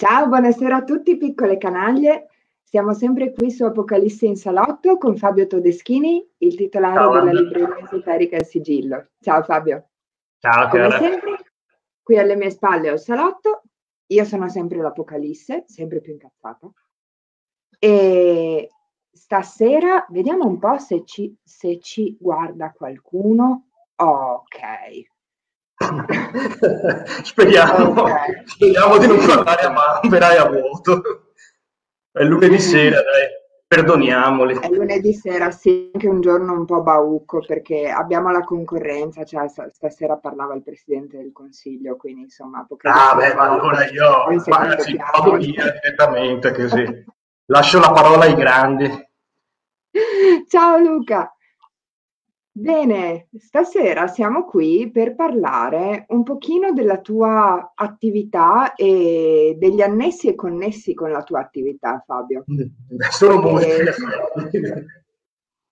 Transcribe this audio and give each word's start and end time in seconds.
Ciao, 0.00 0.28
buonasera 0.28 0.76
a 0.76 0.84
tutti 0.84 1.16
piccole 1.16 1.58
canaglie. 1.58 2.28
Siamo 2.62 2.92
sempre 2.92 3.32
qui 3.32 3.50
su 3.50 3.64
Apocalisse 3.64 4.26
in 4.26 4.36
salotto 4.36 4.96
con 4.96 5.16
Fabio 5.16 5.48
Todeschini, 5.48 6.24
il 6.38 6.54
titolare 6.54 6.94
Ciao, 6.94 7.12
della 7.14 7.30
Anna. 7.30 7.40
libreria 7.40 7.78
esoterica 7.78 8.36
Il 8.36 8.44
Sigillo. 8.44 9.08
Ciao 9.20 9.42
Fabio. 9.42 9.88
Ciao 10.38 10.68
Come 10.68 10.90
sempre, 10.92 11.36
qui 12.00 12.16
alle 12.16 12.36
mie 12.36 12.50
spalle 12.50 12.90
ho 12.90 12.92
il 12.92 13.00
salotto. 13.00 13.62
Io 14.06 14.24
sono 14.24 14.48
sempre 14.48 14.78
l'Apocalisse, 14.78 15.64
sempre 15.66 16.00
più 16.00 16.12
incazzata. 16.12 16.70
E 17.80 18.70
stasera 19.10 20.06
vediamo 20.10 20.46
un 20.46 20.60
po' 20.60 20.78
se 20.78 21.02
ci, 21.04 21.36
se 21.42 21.80
ci 21.80 22.16
guarda 22.20 22.70
qualcuno. 22.70 23.70
Ok, 23.96 24.60
speriamo, 27.22 28.02
okay. 28.02 28.42
speriamo 28.44 28.98
di 28.98 29.06
non 29.06 29.24
guardare 29.24 29.62
a 29.62 29.70
Mambera 29.70 30.32
e 30.32 30.36
a 30.36 30.48
vuoto. 30.48 31.32
È 32.10 32.24
lunedì 32.24 32.58
sera, 32.58 32.96
dai, 32.96 33.28
perdoniamoli. 33.66 34.58
È 34.58 34.68
lunedì 34.70 35.12
sera, 35.14 35.50
sì, 35.50 35.90
anche 35.92 36.08
un 36.08 36.20
giorno 36.20 36.52
un 36.52 36.64
po' 36.64 36.82
baucco 36.82 37.44
perché 37.46 37.88
abbiamo 37.88 38.32
la 38.32 38.40
concorrenza, 38.40 39.24
cioè 39.24 39.46
stasera 39.48 40.16
parlava 40.16 40.54
il 40.54 40.62
Presidente 40.62 41.18
del 41.18 41.32
Consiglio, 41.32 41.96
quindi 41.96 42.22
insomma... 42.22 42.66
Ah 42.82 43.14
beh, 43.14 43.34
ma 43.34 43.50
allora 43.50 43.88
io 43.88 44.26
ragazzi, 44.46 44.96
vado 44.96 45.36
via 45.36 45.70
direttamente 45.70 46.52
così. 46.52 47.04
Lascio 47.46 47.78
la 47.78 47.92
parola 47.92 48.24
ai 48.24 48.34
grandi. 48.34 49.06
Ciao 50.48 50.78
Luca! 50.78 51.32
Bene, 52.60 53.28
stasera 53.38 54.08
siamo 54.08 54.44
qui 54.44 54.90
per 54.90 55.14
parlare 55.14 56.06
un 56.08 56.24
pochino 56.24 56.72
della 56.72 57.00
tua 57.00 57.72
attività 57.72 58.74
e 58.74 59.54
degli 59.56 59.80
annessi 59.80 60.26
e 60.26 60.34
connessi 60.34 60.92
con 60.92 61.12
la 61.12 61.22
tua 61.22 61.38
attività, 61.38 62.02
Fabio. 62.04 62.44
Sono 63.10 63.40
molti. 63.40 63.68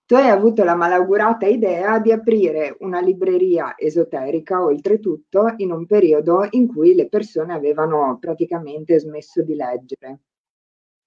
Tu 0.07 0.14
hai 0.14 0.29
avuto 0.29 0.62
la 0.62 0.77
malaugurata 0.77 1.47
idea 1.47 1.98
di 1.98 2.12
aprire 2.12 2.77
una 2.79 3.01
libreria 3.01 3.75
esoterica, 3.77 4.62
oltretutto, 4.62 5.55
in 5.57 5.73
un 5.73 5.87
periodo 5.87 6.47
in 6.51 6.69
cui 6.69 6.95
le 6.95 7.09
persone 7.09 7.53
avevano 7.53 8.17
praticamente 8.20 9.01
smesso 9.01 9.42
di 9.42 9.57
leggere. 9.57 10.20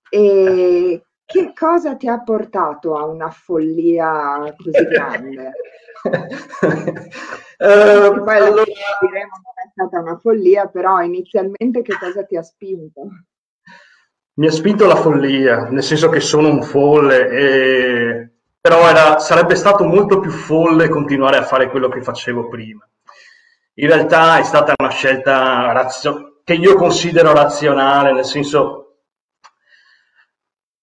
E 0.09 1.03
che 1.31 1.53
cosa 1.53 1.95
ti 1.95 2.07
ha 2.07 2.19
portato 2.23 2.97
a 2.97 3.05
una 3.05 3.29
follia 3.29 4.51
così 4.57 4.83
grande? 4.85 5.51
uh, 7.59 8.23
poi 8.23 8.35
allora... 8.35 8.63
diremo 8.63 9.35
che 9.43 9.61
è 9.63 9.69
stata 9.71 9.99
una 9.99 10.17
follia, 10.17 10.65
però 10.65 11.01
inizialmente 11.01 11.83
che 11.83 11.95
cosa 11.99 12.23
ti 12.23 12.35
ha 12.35 12.41
spinto? 12.41 13.09
Mi 14.39 14.47
ha 14.47 14.51
spinto 14.51 14.87
la 14.87 14.95
follia, 14.95 15.69
nel 15.69 15.83
senso 15.83 16.09
che 16.09 16.19
sono 16.19 16.47
un 16.47 16.63
folle, 16.63 17.29
e... 17.29 18.31
però 18.59 18.89
era, 18.89 19.19
sarebbe 19.19 19.53
stato 19.53 19.83
molto 19.83 20.19
più 20.19 20.31
folle 20.31 20.89
continuare 20.89 21.37
a 21.37 21.43
fare 21.43 21.69
quello 21.69 21.89
che 21.89 22.01
facevo 22.01 22.47
prima. 22.47 22.89
In 23.75 23.87
realtà 23.87 24.39
è 24.39 24.43
stata 24.43 24.73
una 24.75 24.89
scelta 24.89 25.71
razio... 25.73 26.41
che 26.43 26.55
io 26.55 26.73
considero 26.73 27.33
razionale, 27.33 28.13
nel 28.13 28.25
senso 28.25 28.88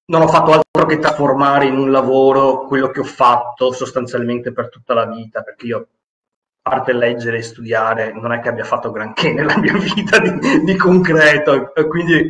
non 0.08 0.22
ho 0.22 0.28
fatto 0.28 0.52
altro 0.52 0.86
che 0.86 0.98
trasformare 0.98 1.66
in 1.66 1.76
un 1.76 1.90
lavoro 1.90 2.66
quello 2.66 2.90
che 2.90 3.00
ho 3.00 3.04
fatto 3.04 3.72
sostanzialmente 3.72 4.52
per 4.52 4.68
tutta 4.68 4.94
la 4.94 5.06
vita, 5.06 5.42
perché 5.42 5.66
io, 5.66 5.78
a 5.78 6.70
parte 6.70 6.92
leggere 6.92 7.38
e 7.38 7.42
studiare, 7.42 8.12
non 8.12 8.32
è 8.32 8.40
che 8.40 8.48
abbia 8.48 8.64
fatto 8.64 8.90
granché 8.90 9.32
nella 9.34 9.58
mia 9.58 9.77
vita 9.77 10.18
di, 10.18 10.62
di 10.62 10.77
concreto, 10.77 11.74
e 11.74 11.86
quindi 11.86 12.28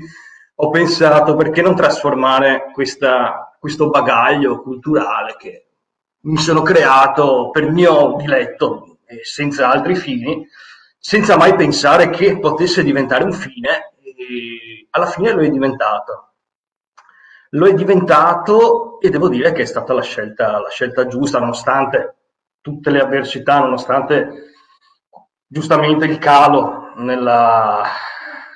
ho 0.59 0.71
pensato 0.71 1.37
perché 1.37 1.61
non 1.61 1.77
trasformare 1.77 2.71
questa, 2.73 3.57
questo 3.59 3.91
bagaglio 3.91 4.63
culturale 4.63 5.37
che 5.39 5.67
mi 6.21 6.39
sono 6.39 6.63
creato 6.63 7.51
per 7.51 7.71
mio 7.71 8.17
diletto 8.19 8.99
e 9.05 9.21
senza 9.23 9.71
altri 9.71 9.95
fini, 9.95 10.49
senza 10.99 11.37
mai 11.37 11.55
pensare 11.55 12.09
che 12.09 12.39
potesse 12.39 12.83
diventare 12.83 13.23
un 13.23 13.33
fine, 13.33 13.93
e 14.03 14.87
alla 14.91 15.07
fine 15.07 15.33
lo 15.33 15.43
è 15.43 15.51
diventato 15.51 16.27
lo 17.57 17.67
è 17.67 17.75
diventato 17.75 19.01
e 19.01 19.11
devo 19.11 19.29
dire 19.29 19.53
che 19.53 19.63
è 19.63 19.67
stata 19.67 19.93
la 19.93 20.03
scelta, 20.03 20.61
la 20.61 20.69
scelta 20.69 21.07
giusta, 21.07 21.39
nonostante 21.39 22.15
tutte 22.61 22.91
le 22.91 23.01
avversità, 23.01 23.61
nonostante 23.61 24.53
giustamente 25.47 26.05
il 26.05 26.19
calo 26.19 26.93
nella, 26.97 27.83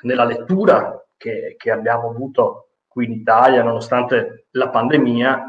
nella 0.01 0.25
lettura 0.25 1.03
che, 1.17 1.55
che, 1.57 1.71
abbiamo 1.71 2.09
avuto 2.09 2.69
qui 2.87 3.05
in 3.05 3.13
Italia, 3.13 3.63
nonostante 3.63 4.47
la 4.51 4.69
pandemia, 4.69 5.45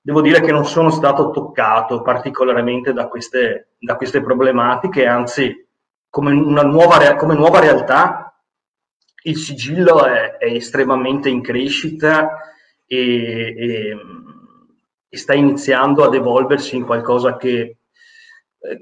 devo 0.00 0.20
dire 0.20 0.40
che 0.40 0.52
non 0.52 0.64
sono 0.64 0.90
stato 0.90 1.30
toccato 1.30 2.02
particolarmente 2.02 2.92
da 2.92 3.06
queste, 3.06 3.74
da 3.78 3.96
queste 3.96 4.22
problematiche, 4.22 5.06
anzi 5.06 5.66
come, 6.08 6.32
nuova, 6.32 7.14
come 7.14 7.34
nuova 7.34 7.60
realtà 7.60 8.32
il 9.24 9.36
sigillo 9.36 10.04
è, 10.04 10.36
è 10.38 10.46
estremamente 10.46 11.28
in 11.28 11.42
crescita 11.42 12.56
e, 12.88 13.54
e, 13.56 13.96
e 15.08 15.16
sta 15.16 15.34
iniziando 15.34 16.02
ad 16.04 16.14
evolversi 16.14 16.74
in 16.74 16.84
qualcosa 16.84 17.36
che, 17.36 17.76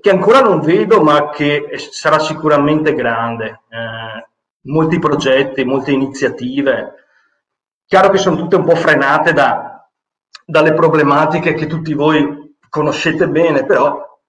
che, 0.01 0.11
ancora 0.11 0.41
non 0.41 0.61
vedo, 0.61 1.03
ma 1.03 1.29
che 1.31 1.69
sarà 1.91 2.19
sicuramente 2.19 2.95
grande. 2.95 3.63
Eh, 3.69 4.29
molti 4.67 4.99
progetti, 4.99 5.65
molte 5.65 5.93
iniziative, 5.93 6.95
chiaro 7.87 8.11
che 8.11 8.19
sono 8.19 8.37
tutte 8.37 8.57
un 8.57 8.65
po' 8.65 8.75
frenate 8.75 9.33
da, 9.33 9.89
dalle 10.45 10.73
problematiche 10.73 11.55
che 11.55 11.67
tutti 11.67 11.93
voi 11.93 12.57
conoscete 12.69 13.29
bene, 13.29 13.65
però 13.65 14.21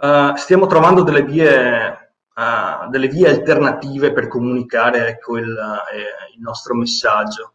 eh, 0.00 0.32
stiamo 0.36 0.66
trovando 0.66 1.02
delle 1.02 1.22
vie, 1.22 2.12
uh, 2.34 2.88
delle 2.90 3.06
vie 3.06 3.28
alternative 3.28 4.12
per 4.12 4.26
comunicare 4.26 5.08
ecco, 5.08 5.38
il, 5.38 5.48
eh, 5.48 6.34
il 6.34 6.40
nostro 6.40 6.74
messaggio 6.74 7.54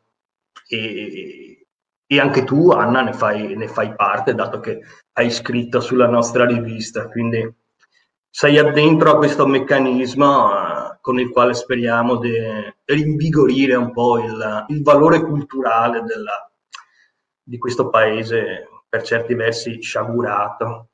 e, 0.67 1.67
e 2.05 2.19
anche 2.19 2.43
tu, 2.43 2.71
Anna, 2.71 3.01
ne 3.01 3.13
fai, 3.13 3.55
ne 3.55 3.67
fai 3.67 3.93
parte, 3.95 4.35
dato 4.35 4.59
che 4.59 4.79
hai 5.13 5.31
scritto 5.31 5.79
sulla 5.79 6.07
nostra 6.07 6.45
rivista, 6.45 7.07
quindi 7.09 7.53
sei 8.29 8.57
addentro 8.59 9.11
a 9.11 9.17
questo 9.17 9.47
meccanismo 9.47 10.45
uh, 10.45 10.97
con 11.01 11.19
il 11.19 11.29
quale 11.31 11.53
speriamo 11.53 12.17
di 12.17 12.33
rinvigorire 12.85 13.75
un 13.75 13.91
po' 13.91 14.19
il, 14.19 14.65
il 14.67 14.83
valore 14.83 15.21
culturale 15.21 16.03
della, 16.03 16.47
di 17.41 17.57
questo 17.57 17.89
paese 17.89 18.67
per 18.87 19.01
certi 19.01 19.33
versi 19.33 19.81
sciagurato. 19.81 20.89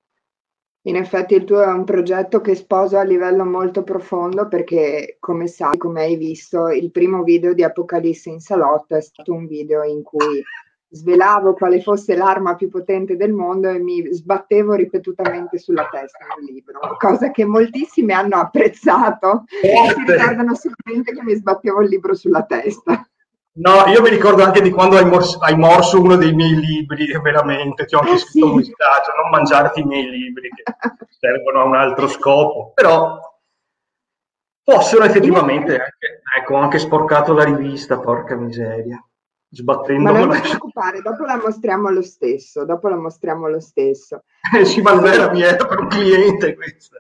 In 0.86 0.98
effetti 0.98 1.36
il 1.36 1.46
tuo 1.46 1.62
è 1.62 1.68
un 1.68 1.86
progetto 1.86 2.42
che 2.42 2.56
sposa 2.56 3.00
a 3.00 3.04
livello 3.04 3.46
molto 3.46 3.84
profondo 3.84 4.50
perché, 4.50 5.16
come 5.20 5.48
sai, 5.48 5.78
come 5.78 6.02
hai 6.02 6.18
visto, 6.18 6.68
il 6.68 6.92
primo 6.92 7.24
video 7.24 7.54
di 7.54 7.64
Apocalisse 7.64 8.30
in 8.30 8.42
salotto 8.42 8.96
è 8.96 9.02
stato 9.02 9.32
un 9.32 9.48
video 9.48 9.84
in 9.84 10.04
cui 10.04 10.44
svelavo 10.90 11.54
quale 11.54 11.82
fosse 11.82 12.16
l'arma 12.16 12.56
più 12.56 12.68
potente 12.68 13.16
del 13.16 13.32
mondo 13.32 13.70
e 13.70 13.80
mi 13.80 14.06
sbattevo 14.14 14.74
ripetutamente 14.74 15.58
sulla 15.58 15.88
testa 15.90 16.26
nel 16.38 16.54
libro, 16.54 16.80
cosa 17.00 17.32
che 17.32 17.46
moltissimi 17.46 18.12
hanno 18.12 18.36
apprezzato 18.36 19.46
e 19.62 19.74
si 19.90 20.12
ricordano 20.12 20.54
sicuramente 20.54 21.14
che 21.14 21.24
mi 21.24 21.34
sbattevo 21.34 21.82
il 21.82 21.90
libro 21.90 22.14
sulla 22.14 22.44
testa. 22.44 23.08
No, 23.56 23.86
io 23.86 24.02
mi 24.02 24.10
ricordo 24.10 24.44
anche 24.44 24.62
di 24.62 24.72
quando 24.72 24.98
hai 24.98 25.06
morso, 25.06 25.38
hai 25.40 25.56
morso 25.56 26.02
uno 26.02 26.16
dei 26.16 26.34
miei 26.34 26.56
libri, 26.56 27.06
veramente, 27.22 27.86
ti 27.86 27.94
ho 27.94 28.00
anche 28.00 28.14
eh, 28.14 28.18
scritto 28.18 28.46
sì. 28.48 28.52
un 28.52 28.58
messaggio, 28.58 29.12
non 29.22 29.30
mangiarti 29.30 29.82
i 29.82 29.86
miei 29.86 30.10
libri 30.10 30.50
che 30.50 30.64
servono 31.20 31.60
a 31.60 31.64
un 31.66 31.76
altro 31.76 32.08
scopo, 32.08 32.72
però 32.74 33.20
possono 34.64 35.06
effettivamente 35.06 35.78
anche, 35.78 36.22
ecco, 36.36 36.56
ho 36.56 36.58
anche 36.58 36.80
sporcato 36.80 37.34
la 37.34 37.44
rivista, 37.44 38.00
porca 38.00 38.36
miseria, 38.36 39.00
sbattendo. 39.50 40.12
Ma 40.12 40.18
non 40.18 40.32
ti 40.32 40.40
preoccupare, 40.40 41.02
dopo 41.02 41.24
la 41.24 41.38
mostriamo 41.38 41.92
lo 41.92 42.02
stesso, 42.02 42.66
dopo 42.66 42.88
la 42.88 42.98
mostriamo 42.98 43.48
lo 43.48 43.60
stesso. 43.60 44.24
Eh 44.52 44.66
sì, 44.66 44.82
ma 44.82 44.94
non 44.94 45.06
era 45.06 45.30
mia, 45.30 45.50
era 45.50 45.68
per 45.68 45.80
un 45.80 45.90
cliente 45.90 46.56
questa. 46.56 46.98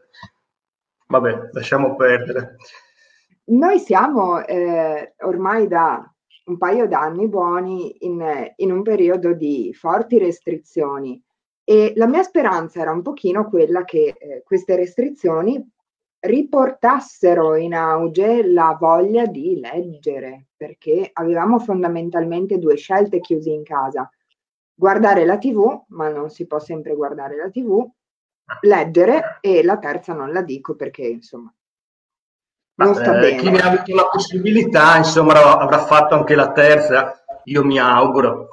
Vabbè, 1.07 1.49
lasciamo 1.51 1.95
perdere. 1.95 2.57
Noi 3.45 3.79
siamo 3.79 4.45
eh, 4.45 5.15
ormai 5.17 5.67
da 5.67 6.12
un 6.45 6.57
paio 6.57 6.87
d'anni 6.87 7.27
buoni 7.27 8.05
in, 8.05 8.51
in 8.57 8.71
un 8.71 8.81
periodo 8.81 9.33
di 9.33 9.73
forti 9.73 10.17
restrizioni 10.17 11.21
e 11.63 11.93
la 11.95 12.07
mia 12.07 12.23
speranza 12.23 12.81
era 12.81 12.91
un 12.91 13.01
pochino 13.01 13.47
quella 13.47 13.85
che 13.85 14.15
eh, 14.17 14.43
queste 14.43 14.75
restrizioni 14.75 15.65
riportassero 16.19 17.55
in 17.55 17.73
auge 17.73 18.45
la 18.47 18.77
voglia 18.79 19.25
di 19.25 19.59
leggere, 19.59 20.47
perché 20.55 21.09
avevamo 21.13 21.59
fondamentalmente 21.59 22.59
due 22.59 22.75
scelte 22.75 23.19
chiusi 23.19 23.51
in 23.51 23.63
casa. 23.63 24.09
Guardare 24.73 25.25
la 25.25 25.37
TV, 25.37 25.83
ma 25.87 26.09
non 26.09 26.29
si 26.29 26.47
può 26.47 26.59
sempre 26.59 26.95
guardare 26.95 27.35
la 27.35 27.49
TV, 27.49 27.85
leggere 28.61 29.37
e 29.41 29.63
la 29.63 29.77
terza 29.77 30.13
non 30.13 30.31
la 30.31 30.41
dico 30.41 30.75
perché 30.75 31.03
insomma 31.03 31.53
non 32.75 32.95
sta 32.95 33.17
eh, 33.17 33.19
bene. 33.19 33.37
Chi 33.37 33.49
ne 33.49 33.59
ha 33.59 33.67
avuto 33.67 33.95
la 33.95 34.07
possibilità, 34.11 34.97
insomma, 34.97 35.59
avrà 35.59 35.85
fatto 35.85 36.15
anche 36.15 36.35
la 36.35 36.51
terza, 36.51 37.23
io 37.45 37.63
mi 37.63 37.79
auguro. 37.79 38.49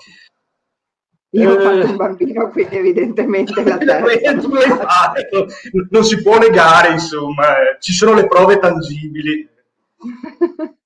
Io 1.32 1.52
ho 1.52 1.60
fatto 1.60 1.86
un 1.86 1.96
bambino, 1.96 2.50
quindi 2.50 2.76
evidentemente 2.76 3.62
la 3.62 3.78
terza. 3.78 5.12
non 5.90 6.04
si 6.04 6.20
può 6.22 6.38
negare, 6.38 6.92
insomma, 6.92 7.58
eh, 7.58 7.76
ci 7.78 7.92
sono 7.92 8.14
le 8.14 8.26
prove 8.26 8.58
tangibili. 8.58 9.48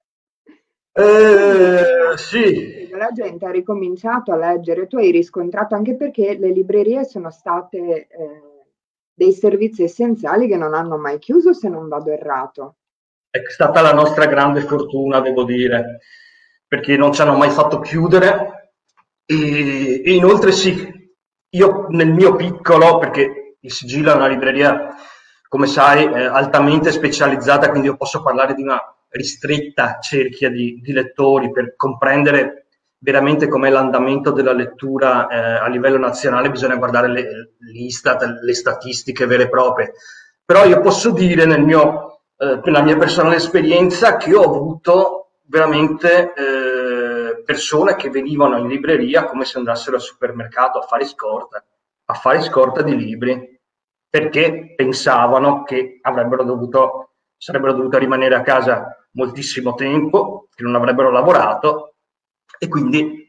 eh, 0.92 2.16
sì. 2.16 2.88
La 2.90 3.10
gente 3.12 3.46
ha 3.46 3.50
ricominciato 3.50 4.32
a 4.32 4.36
leggere, 4.36 4.86
tu 4.86 4.96
hai 4.98 5.10
riscontrato 5.10 5.74
anche 5.74 5.96
perché 5.96 6.36
le 6.38 6.50
librerie 6.50 7.04
sono 7.04 7.30
state 7.30 7.78
eh, 7.78 8.06
dei 9.14 9.32
servizi 9.32 9.82
essenziali 9.82 10.46
che 10.46 10.56
non 10.56 10.74
hanno 10.74 10.98
mai 10.98 11.18
chiuso, 11.18 11.54
se 11.54 11.68
non 11.68 11.88
vado 11.88 12.10
errato. 12.10 12.76
È 13.34 13.42
stata 13.48 13.80
la 13.80 13.92
nostra 13.92 14.26
grande 14.26 14.60
fortuna, 14.60 15.18
devo 15.18 15.42
dire, 15.42 15.98
perché 16.68 16.96
non 16.96 17.12
ci 17.12 17.20
hanno 17.20 17.34
mai 17.36 17.50
fatto 17.50 17.80
chiudere 17.80 18.74
e, 19.26 20.02
e 20.04 20.14
inoltre 20.14 20.52
sì, 20.52 20.88
io 21.48 21.86
nel 21.88 22.12
mio 22.12 22.36
piccolo, 22.36 22.98
perché 22.98 23.56
il 23.58 23.72
sigillo 23.72 24.12
è 24.12 24.14
una 24.14 24.28
libreria, 24.28 24.94
come 25.48 25.66
sai, 25.66 26.04
altamente 26.06 26.92
specializzata, 26.92 27.70
quindi 27.70 27.88
io 27.88 27.96
posso 27.96 28.22
parlare 28.22 28.54
di 28.54 28.62
una 28.62 28.80
ristretta 29.08 29.98
cerchia 30.00 30.48
di, 30.48 30.80
di 30.80 30.92
lettori 30.92 31.50
per 31.50 31.74
comprendere 31.74 32.66
veramente 32.98 33.48
com'è 33.48 33.68
l'andamento 33.68 34.30
della 34.30 34.52
lettura 34.52 35.26
eh, 35.26 35.64
a 35.64 35.66
livello 35.66 35.98
nazionale, 35.98 36.52
bisogna 36.52 36.76
guardare 36.76 37.08
le, 37.08 37.54
l'Istat, 37.58 38.38
le 38.42 38.54
statistiche 38.54 39.26
vere 39.26 39.42
e 39.42 39.48
proprie. 39.48 39.92
Però 40.44 40.64
io 40.64 40.80
posso 40.80 41.10
dire 41.10 41.46
nel 41.46 41.62
mio, 41.62 42.13
eh, 42.36 42.60
nella 42.64 42.82
mia 42.82 42.96
personale 42.96 43.36
esperienza 43.36 44.16
che 44.16 44.34
ho 44.34 44.42
avuto 44.42 45.32
veramente 45.46 46.32
eh, 46.32 47.42
persone 47.44 47.96
che 47.96 48.10
venivano 48.10 48.56
in 48.58 48.66
libreria 48.66 49.24
come 49.24 49.44
se 49.44 49.58
andassero 49.58 49.96
al 49.96 50.02
supermercato 50.02 50.78
a 50.78 50.82
fare 50.82 51.04
scorta, 51.04 51.64
a 52.06 52.14
fare 52.14 52.40
scorta 52.40 52.82
di 52.82 52.96
libri, 52.96 53.60
perché 54.08 54.74
pensavano 54.74 55.62
che 55.62 55.98
avrebbero 56.02 56.44
dovuto, 56.44 57.14
sarebbero 57.36 57.72
dovuti 57.72 57.98
rimanere 57.98 58.34
a 58.34 58.42
casa 58.42 59.06
moltissimo 59.12 59.74
tempo, 59.74 60.48
che 60.54 60.62
non 60.62 60.74
avrebbero 60.74 61.10
lavorato 61.10 61.94
e 62.58 62.68
quindi 62.68 63.23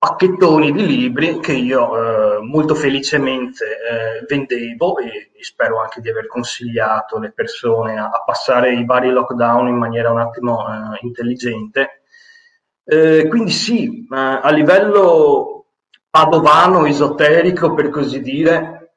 pacchettoni 0.00 0.72
di 0.72 0.86
libri 0.86 1.40
che 1.40 1.52
io 1.52 2.38
eh, 2.38 2.40
molto 2.40 2.74
felicemente 2.74 3.66
eh, 3.66 4.24
vendevo 4.26 4.96
e, 4.96 5.30
e, 5.34 5.44
spero 5.44 5.78
anche 5.78 6.00
di 6.00 6.08
aver 6.08 6.26
consigliato 6.26 7.18
le 7.18 7.32
persone 7.32 7.98
a, 7.98 8.06
a, 8.06 8.22
passare 8.24 8.72
i 8.72 8.86
vari 8.86 9.10
lockdown 9.10 9.68
in 9.68 9.76
maniera 9.76 10.10
un 10.10 10.20
attimo 10.20 10.66
eh, 10.66 11.00
intelligente. 11.02 12.04
Eh, 12.82 13.26
quindi 13.28 13.50
sì, 13.50 14.06
a 14.10 14.50
livello 14.50 15.66
padovano, 16.08 16.86
esoterico 16.86 17.74
per 17.74 17.90
così 17.90 18.22
dire, 18.22 18.94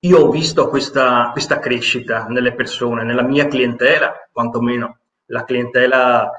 io 0.00 0.20
ho 0.20 0.30
visto 0.30 0.70
questa, 0.70 1.28
questa 1.32 1.58
crescita 1.58 2.28
nelle 2.28 2.54
persone, 2.54 3.04
nella 3.04 3.22
mia 3.22 3.46
clientela, 3.46 4.26
quantomeno 4.32 5.00
la 5.26 5.44
clientela 5.44 6.30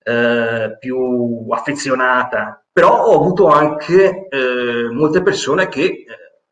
eh, 0.00 0.76
più 0.78 1.48
affezionata, 1.50 2.63
però 2.74 3.04
ho 3.04 3.20
avuto 3.20 3.46
anche 3.46 4.26
eh, 4.26 4.88
molte 4.90 5.22
persone 5.22 5.68
che 5.68 5.84
eh, 5.84 6.06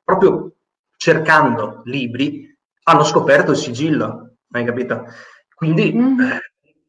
proprio 0.05 0.53
cercando 0.97 1.83
libri 1.87 2.49
hanno 2.85 3.03
scoperto 3.03 3.51
il 3.51 3.57
sigillo, 3.57 4.37
hai 4.53 4.65
capito? 4.65 5.07
Quindi 5.53 5.93
mm. 5.93 6.21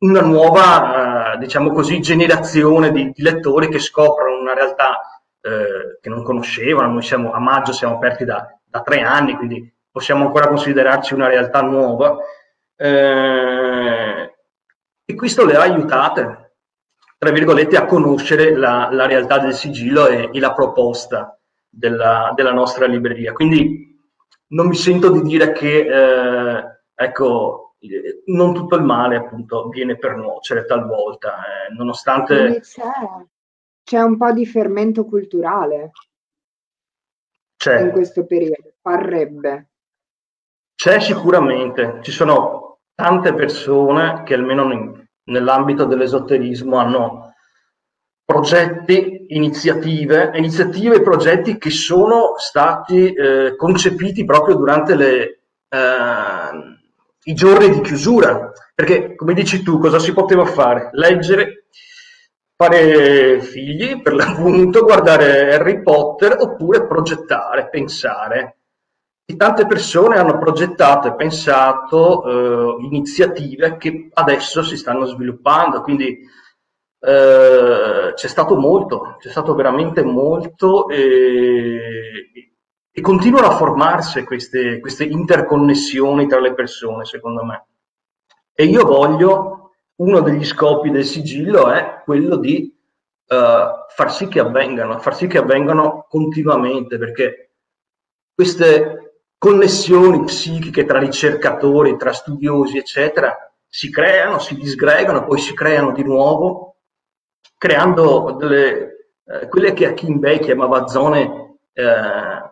una 0.02 0.22
nuova, 0.22 1.34
eh, 1.34 1.38
diciamo 1.40 1.72
così, 1.72 2.00
generazione 2.00 2.92
di, 2.92 3.12
di, 3.12 3.24
lettori 3.24 3.70
che 3.70 3.80
scoprono 3.80 4.40
una 4.40 4.54
realtà 4.54 5.00
eh, 5.42 5.98
che 6.00 6.10
non 6.10 6.22
conoscevano, 6.22 6.94
noi 6.94 7.02
siamo 7.02 7.32
a 7.32 7.40
maggio 7.40 7.72
siamo 7.72 7.96
aperti 7.96 8.26
da, 8.26 8.48
da 8.64 8.82
tre 8.82 9.02
anni, 9.02 9.36
quindi 9.36 9.68
possiamo 9.90 10.28
ancora 10.28 10.48
considerarci 10.48 11.16
una 11.16 11.28
realtà 11.28 11.62
nuova. 11.62 12.18
Eh, 12.76 14.36
e 15.06 15.16
questo 15.16 15.44
le 15.44 15.56
ha 15.56 15.62
aiutate, 15.62 16.43
tra 17.24 17.32
virgolette, 17.32 17.78
a 17.78 17.86
conoscere 17.86 18.54
la, 18.54 18.90
la 18.92 19.06
realtà 19.06 19.40
del 19.40 19.54
sigillo 19.54 20.08
e, 20.08 20.30
e 20.34 20.40
la 20.42 20.54
proposta 20.54 21.40
della, 21.70 22.34
della, 22.36 22.52
nostra 22.52 22.86
libreria. 22.86 23.32
Quindi 23.32 23.98
non 24.48 24.68
mi 24.68 24.76
sento 24.76 25.10
di 25.10 25.22
dire 25.22 25.54
che, 25.54 25.86
eh, 25.86 26.64
ecco, 26.94 27.76
non 28.26 28.54
tutto 28.54 28.76
il 28.76 28.84
male 28.84 29.16
appunto 29.16 29.70
viene 29.70 29.98
per 29.98 30.18
nuocere 30.18 30.66
talvolta, 30.66 31.38
eh, 31.38 31.74
nonostante... 31.74 32.60
C'è, 32.60 32.84
c'è 33.84 34.02
un 34.02 34.18
po' 34.18 34.32
di 34.34 34.46
fermento 34.46 35.06
culturale 35.06 35.92
c'è. 37.56 37.82
in 37.82 37.92
questo 37.92 38.26
periodo, 38.26 38.74
parrebbe. 38.82 39.70
C'è 40.76 41.00
sicuramente, 41.00 42.00
ci 42.02 42.12
sono 42.12 42.80
tante 42.94 43.34
persone 43.34 44.24
che 44.24 44.34
almeno 44.34 44.72
in, 44.74 45.03
nell'ambito 45.26 45.86
dell'esoterismo 45.86 46.78
hanno 46.78 47.34
progetti, 48.26 49.26
iniziative, 49.30 50.32
iniziative 50.36 50.96
e 50.96 51.02
progetti 51.02 51.58
che 51.58 51.70
sono 51.70 52.36
stati 52.38 53.14
eh, 53.14 53.56
concepiti 53.56 54.26
proprio 54.26 54.56
durante 54.56 54.96
le, 54.96 55.40
eh, 55.70 56.80
i 57.24 57.34
giorni 57.34 57.70
di 57.70 57.82
chiusura. 57.82 58.52
Perché, 58.74 59.16
come 59.16 59.34
dici 59.34 59.62
tu, 59.62 59.78
cosa 59.78 60.00
si 60.00 60.14
poteva 60.14 60.46
fare? 60.46 60.90
Leggere, 60.94 61.66
fare 62.56 63.40
figli, 63.42 64.02
per 64.02 64.14
l'appunto, 64.14 64.84
guardare 64.84 65.54
Harry 65.54 65.82
Potter 65.82 66.36
oppure 66.40 66.88
progettare, 66.88 67.70
pensare 67.70 68.58
tante 69.38 69.66
persone 69.66 70.18
hanno 70.18 70.38
progettato 70.38 71.08
e 71.08 71.16
pensato 71.16 72.24
eh, 72.26 72.84
iniziative 72.84 73.78
che 73.78 74.10
adesso 74.14 74.64
si 74.64 74.78
stanno 74.78 75.06
sviluppando, 75.06 75.82
quindi 75.82 76.20
eh, 77.00 78.14
c'è 78.14 78.28
stato 78.28 78.56
molto, 78.56 79.16
c'è 79.20 79.30
stato 79.30 79.56
veramente 79.56 80.04
molto 80.04 80.88
e, 80.88 82.54
e 82.92 83.02
continuano 83.02 83.48
a 83.48 83.56
formarsi 83.56 84.24
queste, 84.24 84.80
queste 84.80 85.04
interconnessioni 85.04 86.28
tra 86.28 86.40
le 86.40 86.54
persone, 86.54 87.06
secondo 87.06 87.44
me. 87.44 87.66
E 88.54 88.66
io 88.66 88.86
voglio, 88.86 89.72
uno 89.96 90.22
degli 90.22 90.46
scopi 90.46 90.92
del 90.92 91.06
sigillo 91.06 91.72
è 91.72 92.02
quello 92.04 92.36
di 92.38 92.74
uh, 93.28 93.36
far 93.90 94.12
sì 94.12 94.28
che 94.28 94.40
avvengano, 94.40 95.00
far 95.00 95.16
sì 95.16 95.28
che 95.28 95.40
avvengano 95.40 96.06
continuamente, 96.08 96.98
perché 96.98 97.52
queste 98.34 99.03
connessioni 99.44 100.24
psichiche 100.24 100.86
tra 100.86 101.00
ricercatori, 101.00 101.98
tra 101.98 102.14
studiosi, 102.14 102.78
eccetera, 102.78 103.36
si 103.68 103.92
creano, 103.92 104.40
si 104.40 104.56
disgregano, 104.56 105.26
poi 105.26 105.38
si 105.38 105.54
creano 105.54 105.92
di 105.92 106.02
nuovo, 106.02 106.78
creando 107.58 108.38
delle, 108.40 109.10
eh, 109.26 109.50
quelle 109.50 109.74
che 109.74 109.88
a 109.88 109.94
Bay 109.94 110.40
chiamava 110.40 110.88
zone 110.88 111.58
eh, 111.74 112.52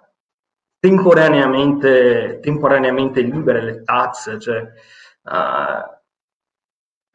temporaneamente, 0.82 2.40
temporaneamente, 2.42 3.22
libere, 3.22 3.62
le 3.62 3.84
taz, 3.84 4.36
cioè 4.38 4.58
eh, 4.58 6.00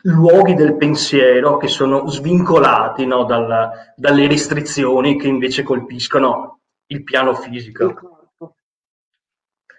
luoghi 0.04 0.54
del 0.54 0.78
pensiero 0.78 1.59
che 1.59 1.68
sono 1.68 2.09
svincolati 2.09 3.04
no, 3.04 3.25
dal, 3.25 3.92
dalle 3.95 4.26
restrizioni 4.26 5.18
che 5.18 5.28
invece 5.28 5.62
colpiscono 5.62 6.61
il 6.87 7.04
piano 7.04 7.35
fisico 7.35 8.15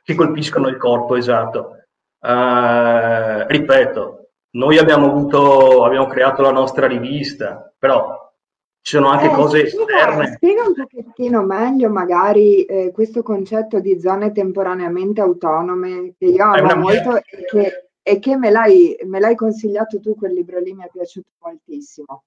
che 0.08 0.16
colpiscono 0.16 0.70
il 0.70 0.78
corpo, 0.78 1.18
esatto. 1.18 1.84
Uh, 2.22 3.46
ripeto, 3.46 4.30
noi 4.52 4.78
abbiamo 4.78 5.08
avuto, 5.08 5.84
abbiamo 5.84 6.08
creato 6.08 6.42
la 6.42 6.52
nostra 6.52 6.88
rivista, 6.88 7.74
però 7.78 8.32
ci 8.80 8.96
sono 8.96 9.10
anche 9.10 9.26
eh, 9.26 9.32
cose 9.32 9.68
spiega, 9.68 9.98
esterne. 9.98 10.36
Spiega 10.36 10.66
un 10.66 10.74
pochettino 10.76 11.42
meglio 11.44 11.90
magari 11.90 12.64
eh, 12.64 12.92
questo 12.94 13.22
concetto 13.22 13.82
di 13.82 14.00
zone 14.00 14.32
temporaneamente 14.32 15.20
autonome 15.20 16.14
che 16.18 16.28
io 16.28 16.46
amo 16.46 16.76
molto 16.78 17.18
e 17.18 17.24
che, 17.46 17.90
e 18.02 18.20
che 18.20 18.38
me, 18.38 18.50
l'hai, 18.50 18.96
me 19.04 19.20
l'hai 19.20 19.36
consigliato 19.36 20.00
tu, 20.00 20.16
quel 20.16 20.32
libro 20.32 20.60
lì 20.60 20.74
mi 20.74 20.86
è 20.86 20.90
piaciuto 20.90 21.32
moltissimo. 21.40 22.24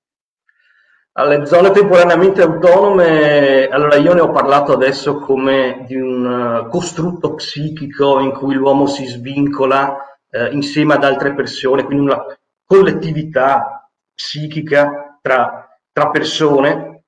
Alle 1.13 1.45
zone 1.45 1.73
temporaneamente 1.73 2.41
autonome, 2.41 3.67
allora 3.67 3.97
io 3.97 4.15
ne 4.15 4.21
ho 4.21 4.31
parlato 4.31 4.73
adesso 4.73 5.19
come 5.19 5.85
di 5.87 5.97
un 5.97 6.25
uh, 6.65 6.69
costrutto 6.69 7.35
psichico 7.35 8.21
in 8.21 8.31
cui 8.31 8.55
l'uomo 8.55 8.87
si 8.87 9.07
svincola 9.07 9.97
uh, 10.31 10.55
insieme 10.55 10.95
ad 10.95 11.03
altre 11.03 11.35
persone, 11.35 11.85
quindi 11.85 12.05
una 12.05 12.25
collettività 12.65 13.91
psichica 14.15 15.19
tra, 15.21 15.69
tra 15.93 16.11
persone 16.11 17.03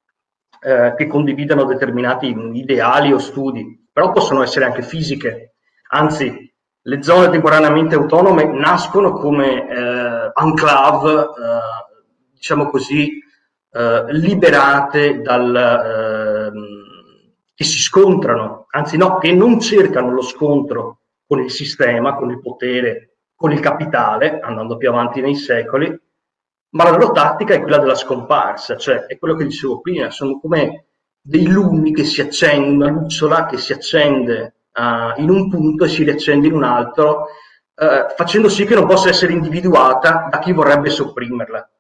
uh, 0.51 0.97
che 0.97 1.07
condividono 1.07 1.65
determinati 1.65 2.35
ideali 2.55 3.13
o 3.13 3.19
studi, 3.19 3.89
però 3.93 4.11
possono 4.11 4.43
essere 4.43 4.65
anche 4.65 4.83
fisiche, 4.83 5.55
anzi 5.91 6.53
le 6.85 7.03
zone 7.05 7.31
temporaneamente 7.31 7.95
autonome 7.95 8.45
nascono 8.45 9.13
come 9.13 9.69
eh, 9.69 10.33
enclave, 10.35 11.21
eh, 11.21 11.27
diciamo 12.33 12.69
così, 12.71 13.23
eh, 13.73 14.05
liberate 14.09 15.21
dal, 15.23 15.55
ehm, 16.53 16.83
che 17.55 17.65
si 17.65 17.79
scontrano, 17.79 18.67
anzi 18.71 18.97
no, 18.97 19.19
che 19.19 19.33
non 19.33 19.61
cercano 19.61 20.11
lo 20.13 20.23
scontro 20.23 20.99
con 21.27 21.41
il 21.41 21.51
sistema, 21.51 22.15
con 22.15 22.31
il 22.31 22.41
potere, 22.41 23.17
con 23.35 23.53
il 23.53 23.61
capitale, 23.61 24.41
andando 24.41 24.77
più 24.77 24.89
avanti 24.89 25.21
nei 25.21 25.35
secoli, 25.35 25.99
ma 26.71 26.85
la 26.85 26.91
loro 26.91 27.13
tattica 27.13 27.55
è 27.55 27.61
quella 27.61 27.79
della 27.79 27.95
scomparsa, 27.95 28.77
cioè 28.77 29.07
è 29.07 29.19
quello 29.19 29.35
che 29.35 29.45
dicevo 29.45 29.81
prima, 29.81 30.11
sono 30.11 30.39
come 30.39 30.87
dei 31.21 31.47
lumi 31.47 31.93
che 31.93 32.05
si 32.05 32.21
accendono, 32.21 32.91
una 32.91 33.01
lucciola 33.01 33.47
che 33.47 33.57
si 33.57 33.73
accende 33.73 34.55
uh, 34.75 35.21
in 35.21 35.31
un 35.31 35.49
punto 35.49 35.85
e 35.85 35.89
si 35.89 36.03
riaccende 36.03 36.49
in 36.49 36.55
un 36.55 36.65
altro, 36.65 37.27
uh, 37.75 38.15
facendo 38.17 38.49
sì 38.49 38.65
che 38.65 38.75
non 38.75 38.87
possa 38.87 39.09
essere 39.09 39.33
individuata 39.33 40.29
da 40.31 40.39
chi 40.39 40.53
vorrebbe 40.53 40.91
sopprimerla. 40.91 41.72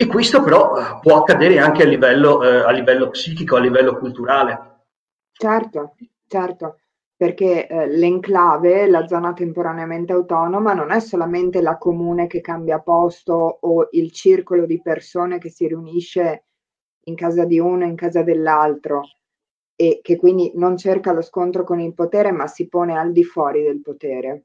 E 0.00 0.06
questo 0.06 0.42
però 0.42 0.72
uh, 0.72 1.00
può 1.00 1.18
accadere 1.18 1.58
anche 1.58 1.82
a 1.82 1.86
livello, 1.86 2.38
a 2.38 2.70
livello 2.70 3.10
psichico, 3.10 3.56
a 3.56 3.60
livello 3.60 3.98
culturale. 3.98 4.84
Certo, 5.32 5.94
certo 6.26 6.76
perché 7.20 7.66
eh, 7.66 7.86
l'enclave, 7.86 8.88
la 8.88 9.06
zona 9.06 9.34
temporaneamente 9.34 10.14
autonoma, 10.14 10.72
non 10.72 10.90
è 10.90 11.00
solamente 11.00 11.60
la 11.60 11.76
comune 11.76 12.26
che 12.26 12.40
cambia 12.40 12.80
posto 12.80 13.58
o 13.60 13.88
il 13.90 14.10
circolo 14.10 14.64
di 14.64 14.80
persone 14.80 15.36
che 15.36 15.50
si 15.50 15.68
riunisce 15.68 16.46
in 17.08 17.14
casa 17.16 17.44
di 17.44 17.58
uno 17.58 17.84
in 17.84 17.94
casa 17.94 18.22
dell'altro 18.22 19.02
e 19.76 20.00
che 20.02 20.16
quindi 20.16 20.52
non 20.54 20.78
cerca 20.78 21.12
lo 21.12 21.20
scontro 21.20 21.62
con 21.62 21.78
il 21.78 21.92
potere 21.92 22.32
ma 22.32 22.46
si 22.46 22.68
pone 22.68 22.96
al 22.96 23.12
di 23.12 23.22
fuori 23.22 23.64
del 23.64 23.82
potere. 23.82 24.44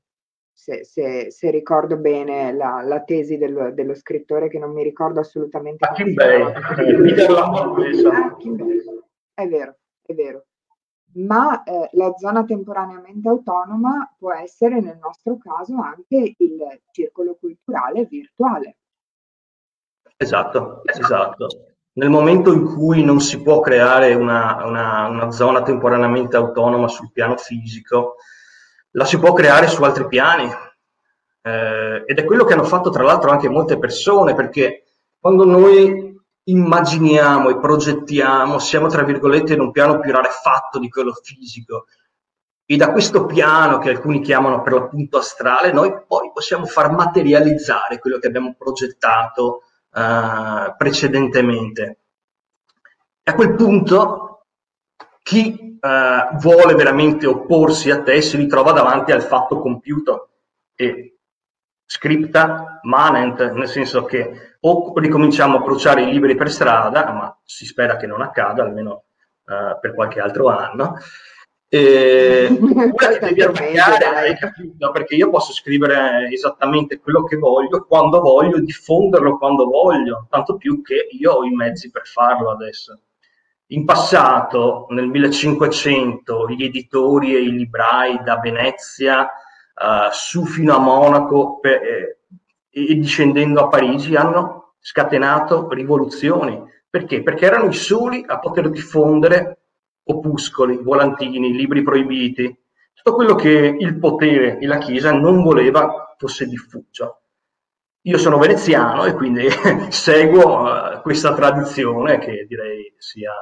Se, 0.58 0.86
se, 0.86 1.32
se 1.32 1.52
ricordo 1.52 1.98
bene 1.98 2.54
la, 2.54 2.82
la 2.82 3.04
tesi 3.04 3.38
dello, 3.38 3.72
dello, 3.72 3.94
scrittore 3.94 4.48
che 4.48 4.58
non 4.58 4.72
mi 4.72 4.84
ricordo 4.84 5.20
assolutamente. 5.20 5.86
Kim 5.94 6.14
Bay, 6.14 6.42
È 9.36 9.48
vero, 9.48 9.76
è 10.02 10.14
vero 10.14 10.46
ma 11.16 11.64
eh, 11.64 11.90
la 11.94 12.14
zona 12.18 12.44
temporaneamente 12.44 13.30
autonoma 13.30 14.14
può 14.18 14.34
essere 14.34 14.82
nel 14.82 14.98
nostro 15.02 15.38
caso 15.38 15.80
anche 15.80 16.36
il 16.38 16.82
circolo 16.92 17.38
culturale 17.40 18.06
virtuale. 18.06 18.78
Esatto, 20.18 20.82
esatto. 20.86 21.48
Nel 21.94 22.10
momento 22.10 22.52
in 22.52 22.66
cui 22.66 23.04
non 23.04 23.22
si 23.22 23.42
può 23.42 23.62
creare 23.62 24.14
una, 24.14 24.66
una, 24.66 25.08
una 25.08 25.32
zona 25.32 25.62
temporaneamente 25.62 26.36
autonoma 26.36 26.88
sul 26.88 27.12
piano 27.12 27.38
fisico, 27.38 28.16
la 28.96 29.06
si 29.06 29.20
può 29.20 29.34
creare 29.34 29.68
su 29.68 29.84
altri 29.84 30.08
piani. 30.08 30.50
Eh, 31.42 32.04
ed 32.06 32.18
è 32.18 32.24
quello 32.24 32.44
che 32.44 32.54
hanno 32.54 32.64
fatto 32.64 32.90
tra 32.90 33.04
l'altro 33.04 33.30
anche 33.30 33.50
molte 33.50 33.78
persone, 33.78 34.34
perché 34.34 34.84
quando 35.20 35.46
noi 35.46 36.14
immaginiamo 36.48 37.50
e 37.50 37.60
progettiamo, 37.60 38.60
siamo 38.60 38.88
tra 38.88 39.04
virgolette 39.04 39.54
in 39.54 39.60
un 39.60 39.72
piano 39.72 40.00
più 40.00 40.12
rarefatto 40.12 40.80
di 40.80 40.90
quello 40.90 41.14
fisico. 41.14 41.86
E 42.68 42.78
da 42.78 42.92
questo 42.92 43.26
piano, 43.26 43.78
che 43.78 43.90
alcuni 43.90 44.22
chiamano 44.22 44.62
per 44.62 44.74
l'appunto 44.74 45.18
astrale, 45.18 45.72
noi 45.72 45.94
poi 46.08 46.32
possiamo 46.34 46.66
far 46.66 46.92
materializzare 46.92 48.00
quello 48.00 48.18
che 48.18 48.28
abbiamo 48.28 48.56
progettato 48.58 49.62
uh, 49.92 50.76
precedentemente. 50.76 52.00
E 53.22 53.32
a 53.32 53.36
quel 53.36 53.54
punto 53.54 54.35
chi 55.26 55.80
uh, 55.82 56.38
vuole 56.38 56.76
veramente 56.76 57.26
opporsi 57.26 57.90
a 57.90 58.04
te 58.04 58.22
si 58.22 58.38
ritrova 58.38 58.74
davanti 58.74 59.12
al 59.12 59.24
fatto 59.24 59.60
compiuto 59.60 60.30
e 60.76 61.18
scripta 61.84 62.80
manent, 62.84 63.54
nel 63.54 63.68
senso 63.68 64.04
che 64.04 64.58
o 64.60 64.94
ricominciamo 64.96 65.58
a 65.58 65.62
bruciare 65.62 66.04
i 66.04 66.12
libri 66.12 66.36
per 66.36 66.52
strada, 66.52 67.12
ma 67.12 67.40
si 67.44 67.66
spera 67.66 67.98
che 67.98 68.06
non 68.06 68.22
accada, 68.22 68.62
almeno 68.62 69.06
uh, 69.46 69.80
per 69.82 69.96
qualche 69.96 70.20
altro 70.20 70.48
anno, 70.50 70.96
e, 71.68 72.48
devi 72.52 73.42
attaccare, 73.42 74.06
hai 74.06 74.38
capito? 74.38 74.92
Perché 74.92 75.16
io 75.16 75.32
posso 75.32 75.54
scrivere 75.54 76.30
esattamente 76.32 77.00
quello 77.00 77.24
che 77.24 77.38
voglio, 77.38 77.84
quando 77.88 78.20
voglio, 78.20 78.60
diffonderlo 78.60 79.40
quando 79.40 79.66
voglio, 79.66 80.28
tanto 80.30 80.56
più 80.56 80.84
che 80.84 81.08
io 81.10 81.32
ho 81.32 81.44
i 81.44 81.50
mezzi 81.50 81.90
per 81.90 82.06
farlo 82.06 82.52
adesso. 82.52 83.00
In 83.70 83.84
passato, 83.84 84.86
nel 84.90 85.08
1500, 85.08 86.48
gli 86.50 86.64
editori 86.64 87.36
e 87.36 87.42
i 87.42 87.52
librai 87.52 88.22
da 88.24 88.40
Venezia 88.40 89.22
uh, 89.24 90.12
su 90.12 90.46
fino 90.46 90.76
a 90.76 90.80
Monaco 90.80 91.60
per, 91.60 91.82
eh, 91.82 92.18
e 92.70 92.96
discendendo 92.96 93.62
a 93.62 93.68
Parigi 93.68 94.16
hanno 94.16 94.76
scatenato 94.80 95.68
rivoluzioni. 95.70 96.62
Perché? 96.88 97.24
Perché 97.24 97.46
erano 97.46 97.70
i 97.70 97.74
soli 97.74 98.24
a 98.28 98.38
poter 98.38 98.70
diffondere 98.70 99.58
opuscoli, 100.04 100.78
volantini, 100.78 101.52
libri 101.52 101.82
proibiti, 101.82 102.56
tutto 102.94 103.16
quello 103.16 103.34
che 103.34 103.76
il 103.80 103.98
potere 103.98 104.60
e 104.60 104.68
la 104.68 104.78
Chiesa 104.78 105.12
non 105.12 105.42
voleva 105.42 106.16
fosse 106.18 106.46
diffuso. 106.46 107.22
Io 108.08 108.20
sono 108.20 108.38
veneziano 108.38 109.06
e 109.06 109.14
quindi 109.14 109.48
seguo 109.90 110.62
uh, 110.62 111.02
questa 111.02 111.34
tradizione 111.34 112.20
che 112.20 112.46
direi 112.48 112.94
sia, 112.98 113.34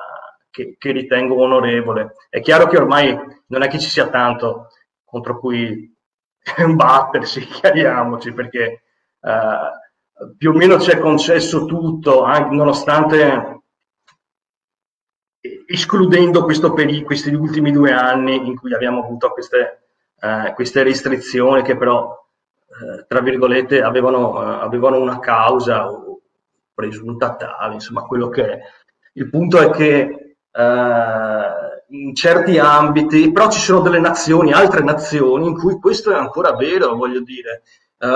che, 0.50 0.75
che, 0.77 0.91
ritengo 0.91 1.41
onorevole. 1.41 2.15
È 2.29 2.39
chiaro 2.39 2.67
che 2.67 2.77
ormai 2.77 3.13
non 3.48 3.62
è 3.62 3.67
che 3.67 3.77
ci 3.77 3.89
sia 3.89 4.08
tanto 4.08 4.70
contro 5.03 5.38
cui 5.38 5.93
battersi, 6.75 7.41
chiariamoci, 7.46 8.32
perché 8.32 8.84
uh, 9.20 10.32
più 10.38 10.51
o 10.51 10.53
meno 10.53 10.79
ci 10.79 10.91
è 10.91 10.98
concesso 10.98 11.65
tutto, 11.65 12.24
anche 12.24 12.55
nonostante 12.55 13.63
escludendo 15.65 16.46
peri- 16.74 17.03
questi 17.03 17.34
ultimi 17.34 17.74
due 17.74 17.91
anni 17.91 18.48
in 18.48 18.55
cui 18.55 18.74
abbiamo 18.74 19.03
avuto 19.03 19.32
queste, 19.32 19.88
uh, 20.22 20.53
queste 20.53 20.84
restrizioni 20.84 21.63
che 21.63 21.75
però, 21.75 22.22
uh, 22.81 23.05
tra 23.07 23.21
virgolette, 23.21 23.81
avevano, 23.81 24.37
avevano 24.37 24.99
una 24.99 25.19
causa 25.19 25.89
presunta 26.73 27.35
tale, 27.35 27.75
insomma, 27.75 28.03
quello 28.03 28.29
che 28.29 28.45
è. 28.45 28.59
Il 29.13 29.29
punto 29.29 29.59
è 29.59 29.69
che 29.69 30.17
in 30.55 32.13
certi 32.13 32.59
ambiti, 32.59 33.31
però 33.31 33.49
ci 33.49 33.59
sono 33.59 33.81
delle 33.81 33.99
nazioni, 33.99 34.53
altre 34.53 34.83
nazioni, 34.83 35.47
in 35.47 35.57
cui 35.57 35.79
questo 35.79 36.11
è 36.11 36.15
ancora 36.15 36.53
vero, 36.55 36.95
voglio 36.95 37.21
dire. 37.21 37.63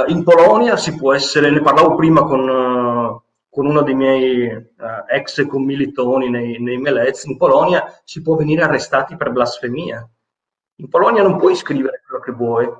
In 0.07 0.23
Polonia 0.23 0.75
si 0.75 0.95
può 0.95 1.13
essere, 1.13 1.49
ne 1.49 1.61
parlavo 1.61 1.95
prima 1.95 2.23
con, 2.23 3.21
con 3.49 3.65
uno 3.65 3.81
dei 3.81 3.95
miei 3.95 4.47
uh, 4.51 4.65
ex 5.07 5.47
commilitoni 5.47 6.29
nei, 6.29 6.59
nei 6.61 6.77
Melez, 6.77 7.23
in 7.23 7.37
Polonia 7.37 8.01
si 8.03 8.21
può 8.21 8.35
venire 8.35 8.61
arrestati 8.61 9.15
per 9.15 9.31
blasfemia. 9.31 10.07
In 10.75 10.89
Polonia 10.89 11.23
non 11.23 11.37
puoi 11.37 11.55
scrivere 11.55 12.03
quello 12.05 12.21
che 12.21 12.31
vuoi. 12.33 12.71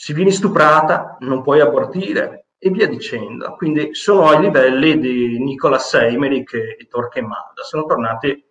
Se 0.00 0.14
vieni 0.14 0.30
stuprata 0.30 1.16
non 1.22 1.42
puoi 1.42 1.58
abortire 1.60 2.50
e 2.56 2.70
via 2.70 2.86
dicendo. 2.86 3.56
Quindi 3.56 3.96
sono 3.96 4.28
ai 4.28 4.42
livelli 4.42 4.96
di 5.00 5.40
Nicola 5.40 5.76
Seymerich 5.76 6.54
e 6.54 6.86
Torquemada, 6.88 7.64
sono 7.64 7.84
tornati 7.84 8.44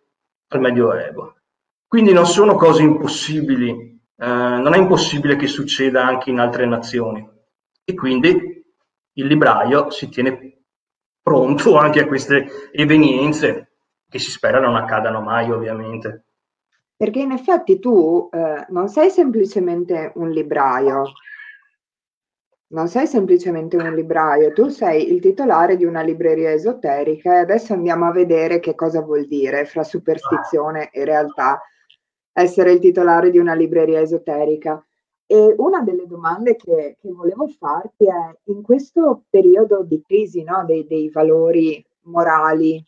al 0.49 0.59
Medioevo. 0.59 1.35
Quindi 1.87 2.11
non 2.11 2.25
sono 2.25 2.55
cose 2.55 2.81
impossibili, 2.83 3.69
eh, 4.17 4.25
non 4.25 4.73
è 4.73 4.77
impossibile 4.77 5.37
che 5.37 5.47
succeda 5.47 6.05
anche 6.05 6.31
in 6.31 6.39
altre 6.39 6.65
nazioni. 6.65 7.25
E 7.85 7.93
quindi 7.93 8.65
il 9.13 9.25
libraio 9.25 9.89
si 9.89 10.09
tiene 10.09 10.63
pronto 11.21 11.77
anche 11.77 12.01
a 12.01 12.07
queste 12.07 12.69
evenienze 12.73 13.71
che 14.09 14.19
si 14.19 14.31
spera 14.31 14.59
non 14.59 14.75
accadano 14.75 15.21
mai, 15.21 15.49
ovviamente. 15.49 16.25
Perché 16.97 17.19
in 17.19 17.31
effetti 17.31 17.79
tu 17.79 18.27
eh, 18.33 18.65
non 18.67 18.89
sei 18.89 19.09
semplicemente 19.09 20.11
un 20.15 20.29
libraio, 20.29 21.13
non 22.69 22.89
sei 22.89 23.07
semplicemente 23.07 23.77
un 23.77 23.93
libraio, 23.93 24.51
tu 24.51 24.67
sei 24.67 25.11
il 25.11 25.21
titolare 25.21 25.77
di 25.77 25.85
una 25.85 26.01
libreria 26.01 26.51
esoterica 26.51 27.35
e 27.35 27.37
adesso 27.37 27.73
andiamo 27.73 28.05
a 28.05 28.11
vedere 28.11 28.59
che 28.59 28.75
cosa 28.75 29.01
vuol 29.01 29.25
dire 29.25 29.65
fra 29.65 29.83
superstizione 29.83 30.91
e 30.91 31.05
realtà 31.05 31.61
essere 32.33 32.73
il 32.73 32.79
titolare 32.79 33.31
di 33.31 33.37
una 33.37 33.53
libreria 33.53 34.01
esoterica. 34.01 34.81
E 35.29 35.55
una 35.57 35.81
delle 35.81 36.05
domande 36.05 36.55
che, 36.55 36.95
che 36.99 37.11
volevo 37.11 37.47
farti 37.47 38.05
è, 38.05 38.37
in 38.45 38.61
questo 38.61 39.25
periodo 39.29 39.83
di 39.83 40.01
crisi 40.01 40.43
no, 40.43 40.63
dei, 40.65 40.85
dei, 40.85 41.09
valori 41.09 41.85
morali, 42.03 42.81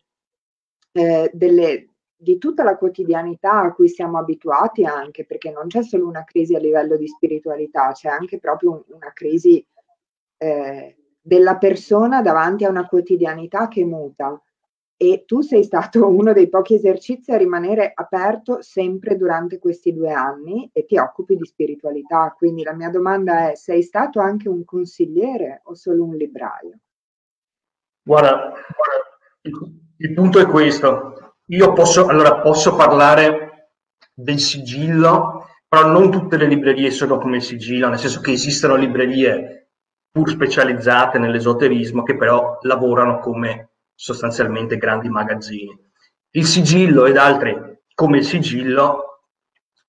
eh, 0.93 1.29
delle, 1.33 1.89
di 2.15 2.37
tutta 2.37 2.63
la 2.63 2.77
quotidianità 2.77 3.61
a 3.61 3.73
cui 3.73 3.89
siamo 3.89 4.17
abituati 4.19 4.85
anche, 4.85 5.25
perché 5.25 5.51
non 5.51 5.67
c'è 5.67 5.83
solo 5.83 6.07
una 6.07 6.23
crisi 6.23 6.55
a 6.55 6.59
livello 6.59 6.95
di 6.95 7.07
spiritualità, 7.07 7.91
c'è 7.91 8.07
anche 8.07 8.39
proprio 8.39 8.85
una 8.87 9.11
crisi 9.13 9.65
eh, 10.39 10.95
della 11.21 11.57
persona 11.57 12.21
davanti 12.21 12.63
a 12.63 12.69
una 12.69 12.87
quotidianità 12.87 13.67
che 13.67 13.85
muta. 13.85 14.41
e 15.01 15.23
tu 15.25 15.39
sei 15.39 15.63
stato 15.63 16.07
uno 16.09 16.33
dei 16.33 16.49
pochi 16.49 16.73
esercizi 16.73 17.31
a 17.31 17.37
rimanere 17.37 17.91
aperto 17.93 18.61
sempre 18.61 19.15
durante 19.15 19.57
questi 19.57 19.93
due 19.93 20.11
anni 20.11 20.69
e 20.73 20.85
ti 20.85 20.97
occupi 20.97 21.37
di 21.37 21.45
spiritualità. 21.45 22.33
Quindi 22.37 22.63
la 22.63 22.73
mia 22.73 22.89
domanda 22.89 23.51
è, 23.51 23.55
sei 23.55 23.81
stato 23.81 24.19
anche 24.19 24.49
un 24.49 24.65
consigliere 24.65 25.61
o 25.65 25.73
solo 25.73 26.03
un 26.03 26.15
libraio? 26.15 26.79
Guarda, 28.01 28.51
guarda 28.51 29.09
il, 29.97 30.13
punto 30.13 30.39
è 30.39 30.45
questo. 30.47 31.35
Io 31.45 31.73
posso, 31.73 32.07
allora, 32.07 32.41
posso 32.41 32.75
parlare 32.75 33.71
del 34.13 34.39
sigillo, 34.39 35.45
però 35.67 35.87
non 35.89 36.11
tutte 36.11 36.37
le 36.37 36.45
librerie 36.45 36.91
sono 36.91 37.17
come 37.17 37.37
il 37.37 37.43
sigillo, 37.43 37.87
nel 37.87 37.99
senso 37.99 38.19
che 38.19 38.31
esistono 38.31 38.75
librerie 38.75 39.58
pur 40.19 40.29
specializzate 40.29 41.17
nell'esoterismo 41.17 42.03
che 42.03 42.17
però 42.17 42.57
lavorano 42.63 43.19
come 43.19 43.69
sostanzialmente 43.95 44.75
grandi 44.75 45.07
magazzini. 45.07 45.77
Il 46.31 46.45
sigillo 46.45 47.05
ed 47.05 47.15
altri 47.15 47.57
come 47.95 48.17
il 48.17 48.25
sigillo 48.25 49.21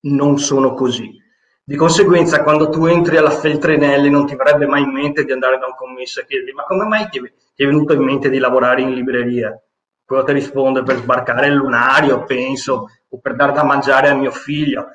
non 0.01 0.37
sono 0.39 0.73
così. 0.73 1.19
Di 1.63 1.75
conseguenza, 1.75 2.43
quando 2.43 2.69
tu 2.69 2.85
entri 2.85 3.17
alla 3.17 3.29
Feltrinelli 3.29 4.09
non 4.09 4.25
ti 4.25 4.35
verrebbe 4.35 4.65
mai 4.65 4.83
in 4.83 4.91
mente 4.91 5.25
di 5.25 5.33
andare 5.33 5.59
da 5.59 5.67
un 5.67 5.75
commesso 5.75 6.21
e 6.21 6.25
chiedergli 6.25 6.53
ma 6.53 6.63
come 6.63 6.85
mai 6.85 7.09
ti 7.09 7.19
è 7.19 7.65
venuto 7.65 7.93
in 7.93 8.03
mente 8.03 8.29
di 8.29 8.39
lavorare 8.39 8.81
in 8.81 8.93
libreria? 8.93 9.61
Quello 10.05 10.23
ti 10.23 10.31
risponde 10.31 10.83
per 10.83 10.97
sbarcare 10.97 11.47
il 11.47 11.53
lunario, 11.53 12.23
penso, 12.23 12.87
o 13.09 13.19
per 13.19 13.35
dare 13.35 13.51
da 13.51 13.63
mangiare 13.63 14.09
a 14.09 14.15
mio 14.15 14.31
figlio. 14.31 14.87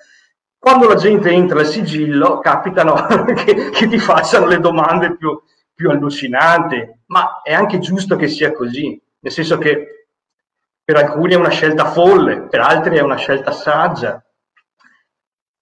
Quando 0.67 0.89
la 0.89 0.97
gente 0.97 1.31
entra 1.31 1.61
al 1.61 1.67
sigillo, 1.67 2.41
capitano 2.41 2.95
che, 3.35 3.71
che 3.71 3.87
ti 3.87 3.99
facciano 3.99 4.47
le 4.47 4.59
domande 4.59 5.17
più, 5.17 5.41
più 5.73 5.91
allucinanti, 5.91 7.03
ma 7.07 7.41
è 7.45 7.55
anche 7.55 7.79
giusto 7.79 8.17
che 8.17 8.27
sia 8.27 8.51
così 8.51 9.01
nel 9.21 9.31
senso 9.33 9.59
che 9.59 10.09
per 10.83 10.97
alcuni 10.97 11.35
è 11.35 11.37
una 11.37 11.51
scelta 11.51 11.85
folle, 11.85 12.49
per 12.49 12.59
altri 12.59 12.97
è 12.97 13.01
una 13.01 13.15
scelta 13.15 13.53
saggia, 13.53 14.21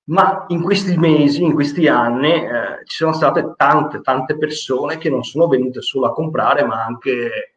ma 0.05 0.47
in 0.49 0.63
questi 0.63 0.97
mesi, 0.97 1.43
in 1.43 1.53
questi 1.53 1.87
anni, 1.87 2.33
eh, 2.33 2.81
ci 2.85 2.97
sono 2.97 3.13
state 3.13 3.53
tante, 3.59 4.01
tante 4.01 4.39
persone 4.39 4.97
che 4.97 5.11
non 5.11 5.23
sono 5.23 5.49
venute 5.49 5.83
solo 5.83 6.07
a 6.07 6.13
comprare, 6.15 6.65
ma 6.65 6.83
anche 6.83 7.54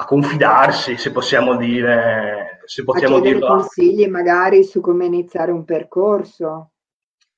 a 0.00 0.04
confidarsi, 0.06 0.96
se 0.96 1.12
possiamo 1.12 1.56
dire. 1.56 2.60
Se 2.64 2.84
possiamo 2.84 3.16
a 3.16 3.20
dirlo. 3.20 3.46
consigli 3.46 4.06
magari 4.06 4.64
su 4.64 4.80
come 4.80 5.04
iniziare 5.04 5.52
un 5.52 5.64
percorso. 5.64 6.70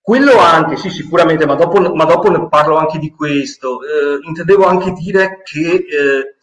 Quello 0.01 0.39
anche, 0.39 0.77
sì, 0.77 0.89
sicuramente, 0.89 1.45
ma 1.45 1.55
dopo, 1.55 1.95
ma 1.95 2.05
dopo 2.05 2.31
ne 2.31 2.49
parlo 2.49 2.77
anche 2.77 2.99
di 2.99 3.11
questo. 3.11 3.81
Eh, 3.83 4.19
intendevo 4.27 4.65
anche 4.65 4.93
dire 4.93 5.43
che 5.43 5.75
eh, 5.75 6.37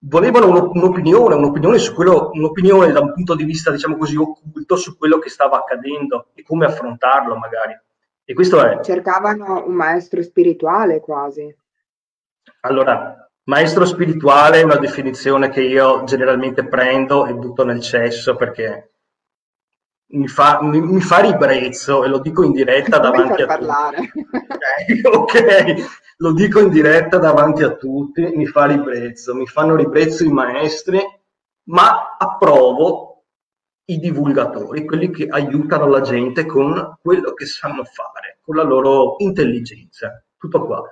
volevano 0.00 0.70
un'opinione, 0.72 1.34
un'opinione 1.34 1.78
su 1.78 1.94
quello, 1.94 2.30
un'opinione 2.32 2.92
da 2.92 3.00
un 3.00 3.12
punto 3.12 3.34
di 3.34 3.44
vista, 3.44 3.72
diciamo 3.72 3.96
così, 3.96 4.16
occulto 4.16 4.76
su 4.76 4.96
quello 4.96 5.18
che 5.18 5.30
stava 5.30 5.58
accadendo 5.58 6.28
e 6.34 6.44
come 6.44 6.66
affrontarlo 6.66 7.36
magari. 7.36 7.76
E 8.24 8.34
questo 8.34 8.64
è... 8.64 8.80
Cercavano 8.82 9.64
un 9.66 9.74
maestro 9.74 10.22
spirituale 10.22 11.00
quasi. 11.00 11.52
Allora, 12.60 13.25
maestro 13.46 13.84
spirituale 13.84 14.60
è 14.60 14.64
una 14.64 14.76
definizione 14.76 15.48
che 15.50 15.62
io 15.62 16.04
generalmente 16.04 16.66
prendo 16.66 17.26
e 17.26 17.34
butto 17.34 17.64
nel 17.64 17.80
cesso 17.80 18.36
perché 18.36 18.92
mi 20.08 20.28
fa, 20.28 20.62
mi, 20.62 20.80
mi 20.80 21.00
fa 21.00 21.18
ribrezzo 21.18 22.04
e 22.04 22.08
lo 22.08 22.18
dico 22.18 22.44
in 22.44 22.52
diretta 22.52 22.98
davanti 23.00 23.42
a 23.42 23.46
parlare. 23.46 24.10
tutti. 24.12 25.00
ok, 25.06 25.34
ok 25.34 26.04
lo 26.18 26.32
dico 26.32 26.60
in 26.60 26.70
diretta 26.70 27.18
davanti 27.18 27.62
a 27.62 27.74
tutti, 27.74 28.22
mi 28.22 28.46
fa 28.46 28.66
ribrezzo, 28.66 29.34
mi 29.34 29.46
fanno 29.46 29.76
ribrezzo 29.76 30.24
i 30.24 30.32
maestri, 30.32 31.00
ma 31.64 32.16
approvo 32.18 33.24
i 33.86 33.98
divulgatori, 33.98 34.84
quelli 34.84 35.10
che 35.10 35.26
aiutano 35.28 35.86
la 35.86 36.00
gente 36.00 36.46
con 36.46 36.96
quello 37.02 37.32
che 37.34 37.46
sanno 37.46 37.84
fare, 37.84 38.38
con 38.40 38.56
la 38.56 38.62
loro 38.62 39.16
intelligenza. 39.18 40.24
Tutto 40.38 40.64
qua. 40.64 40.82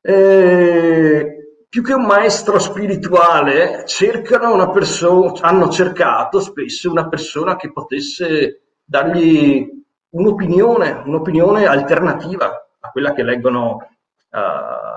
Eh, 0.00 1.49
più 1.70 1.84
che 1.84 1.94
un 1.94 2.04
maestro 2.04 2.58
spirituale, 2.58 3.84
cercano 3.86 4.52
una 4.52 4.70
persona, 4.70 5.40
hanno 5.42 5.68
cercato 5.68 6.40
spesso 6.40 6.90
una 6.90 7.08
persona 7.08 7.54
che 7.54 7.70
potesse 7.70 8.62
dargli 8.84 9.70
un'opinione, 10.08 11.02
un'opinione 11.06 11.66
alternativa 11.66 12.66
a 12.80 12.90
quella 12.90 13.12
che 13.12 13.22
leggono 13.22 13.88
uh, 14.30 14.38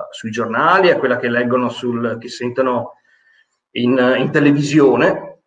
sui 0.10 0.32
giornali, 0.32 0.90
a 0.90 0.98
quella 0.98 1.18
che 1.18 1.30
leggono, 1.30 1.70
sul, 1.70 2.18
che 2.20 2.30
sentono 2.30 2.94
in, 3.74 4.16
in 4.18 4.32
televisione, 4.32 5.42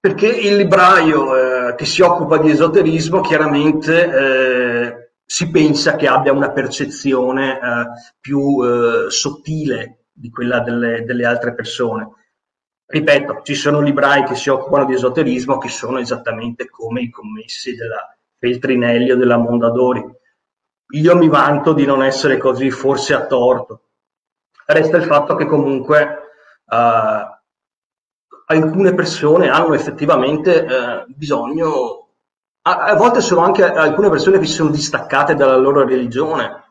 perché 0.00 0.28
il 0.28 0.56
libraio 0.56 1.68
eh, 1.68 1.74
che 1.74 1.84
si 1.84 2.00
occupa 2.00 2.38
di 2.38 2.50
esoterismo 2.50 3.20
chiaramente 3.20 4.04
eh, 4.06 5.10
si 5.26 5.50
pensa 5.50 5.96
che 5.96 6.06
abbia 6.06 6.32
una 6.32 6.52
percezione 6.52 7.58
eh, 7.58 7.86
più 8.18 8.62
eh, 8.64 9.10
sottile 9.10 9.98
di 10.18 10.30
quella 10.30 10.60
delle, 10.60 11.04
delle, 11.04 11.24
altre 11.24 11.54
persone. 11.54 12.08
Ripeto, 12.86 13.42
ci 13.42 13.54
sono 13.54 13.80
librai 13.80 14.24
che 14.24 14.34
si 14.34 14.48
occupano 14.48 14.86
di 14.86 14.94
esoterismo 14.94 15.58
che 15.58 15.68
sono 15.68 15.98
esattamente 15.98 16.68
come 16.68 17.02
i 17.02 17.10
commessi 17.10 17.74
della 17.74 18.16
Feltrinelli 18.38 19.10
o 19.10 19.16
della 19.16 19.36
Mondadori 19.36 20.16
io 20.90 21.16
mi 21.16 21.28
vanto 21.28 21.72
di 21.72 21.84
non 21.84 22.02
essere 22.02 22.38
così, 22.38 22.70
forse 22.70 23.14
a 23.14 23.26
torto. 23.26 23.82
Resta 24.64 24.96
il 24.96 25.04
fatto 25.04 25.34
che 25.34 25.46
comunque 25.46 26.18
uh, 26.64 27.36
alcune 28.46 28.94
persone 28.94 29.48
hanno 29.48 29.74
effettivamente 29.74 30.60
uh, 30.60 31.12
bisogno, 31.12 32.08
a, 32.62 32.76
a, 32.84 32.94
volte 32.94 33.20
sono 33.20 33.42
anche 33.42 33.64
alcune 33.64 34.08
persone 34.08 34.38
che 34.38 34.46
si 34.46 34.54
sono 34.54 34.70
distaccate 34.70 35.34
dalla 35.34 35.56
loro 35.56 35.86
religione, 35.86 36.67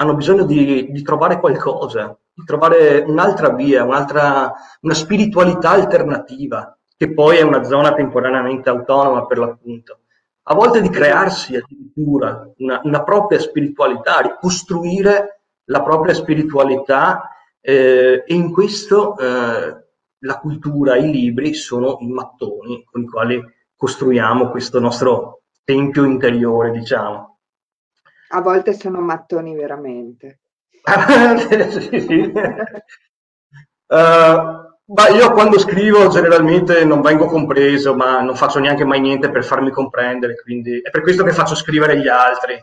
hanno 0.00 0.14
bisogno 0.14 0.44
di, 0.44 0.90
di 0.90 1.02
trovare 1.02 1.38
qualcosa, 1.38 2.16
di 2.32 2.44
trovare 2.44 3.04
un'altra 3.06 3.50
via, 3.50 3.84
un'altra, 3.84 4.52
una 4.80 4.94
spiritualità 4.94 5.70
alternativa, 5.70 6.76
che 6.96 7.12
poi 7.12 7.36
è 7.36 7.42
una 7.42 7.62
zona 7.62 7.94
temporaneamente 7.94 8.68
autonoma 8.68 9.26
per 9.26 9.38
l'appunto 9.38 10.00
a 10.50 10.54
volte 10.54 10.80
di 10.80 10.88
crearsi 10.88 11.56
addirittura 11.56 12.50
una, 12.58 12.80
una 12.84 13.02
propria 13.04 13.38
spiritualità, 13.38 14.20
ricostruire 14.20 15.42
la 15.64 15.82
propria 15.82 16.14
spiritualità 16.14 17.30
eh, 17.60 18.24
e 18.26 18.34
in 18.34 18.50
questo 18.50 19.16
eh, 19.18 19.84
la 20.20 20.38
cultura, 20.38 20.96
i 20.96 21.10
libri 21.10 21.52
sono 21.52 21.98
i 22.00 22.08
mattoni 22.08 22.82
con 22.90 23.02
i 23.02 23.06
quali 23.06 23.44
costruiamo 23.76 24.48
questo 24.50 24.80
nostro 24.80 25.42
tempio 25.64 26.04
interiore, 26.04 26.70
diciamo. 26.70 27.37
A 28.30 28.40
volte 28.40 28.72
sono 28.74 29.00
mattoni 29.00 29.54
veramente. 29.54 30.40
sì, 31.70 32.00
sì. 32.00 32.32
Uh, 33.86 34.68
ma 34.90 35.08
io 35.08 35.32
quando 35.32 35.58
scrivo 35.58 36.08
generalmente 36.08 36.84
non 36.84 37.00
vengo 37.02 37.26
compreso, 37.26 37.94
ma 37.94 38.20
non 38.20 38.34
faccio 38.34 38.58
neanche 38.58 38.84
mai 38.84 39.00
niente 39.00 39.30
per 39.30 39.44
farmi 39.44 39.70
comprendere, 39.70 40.34
quindi 40.40 40.80
è 40.80 40.90
per 40.90 41.02
questo 41.02 41.24
che 41.24 41.32
faccio 41.32 41.54
scrivere 41.54 41.98
gli 41.98 42.08
altri. 42.08 42.54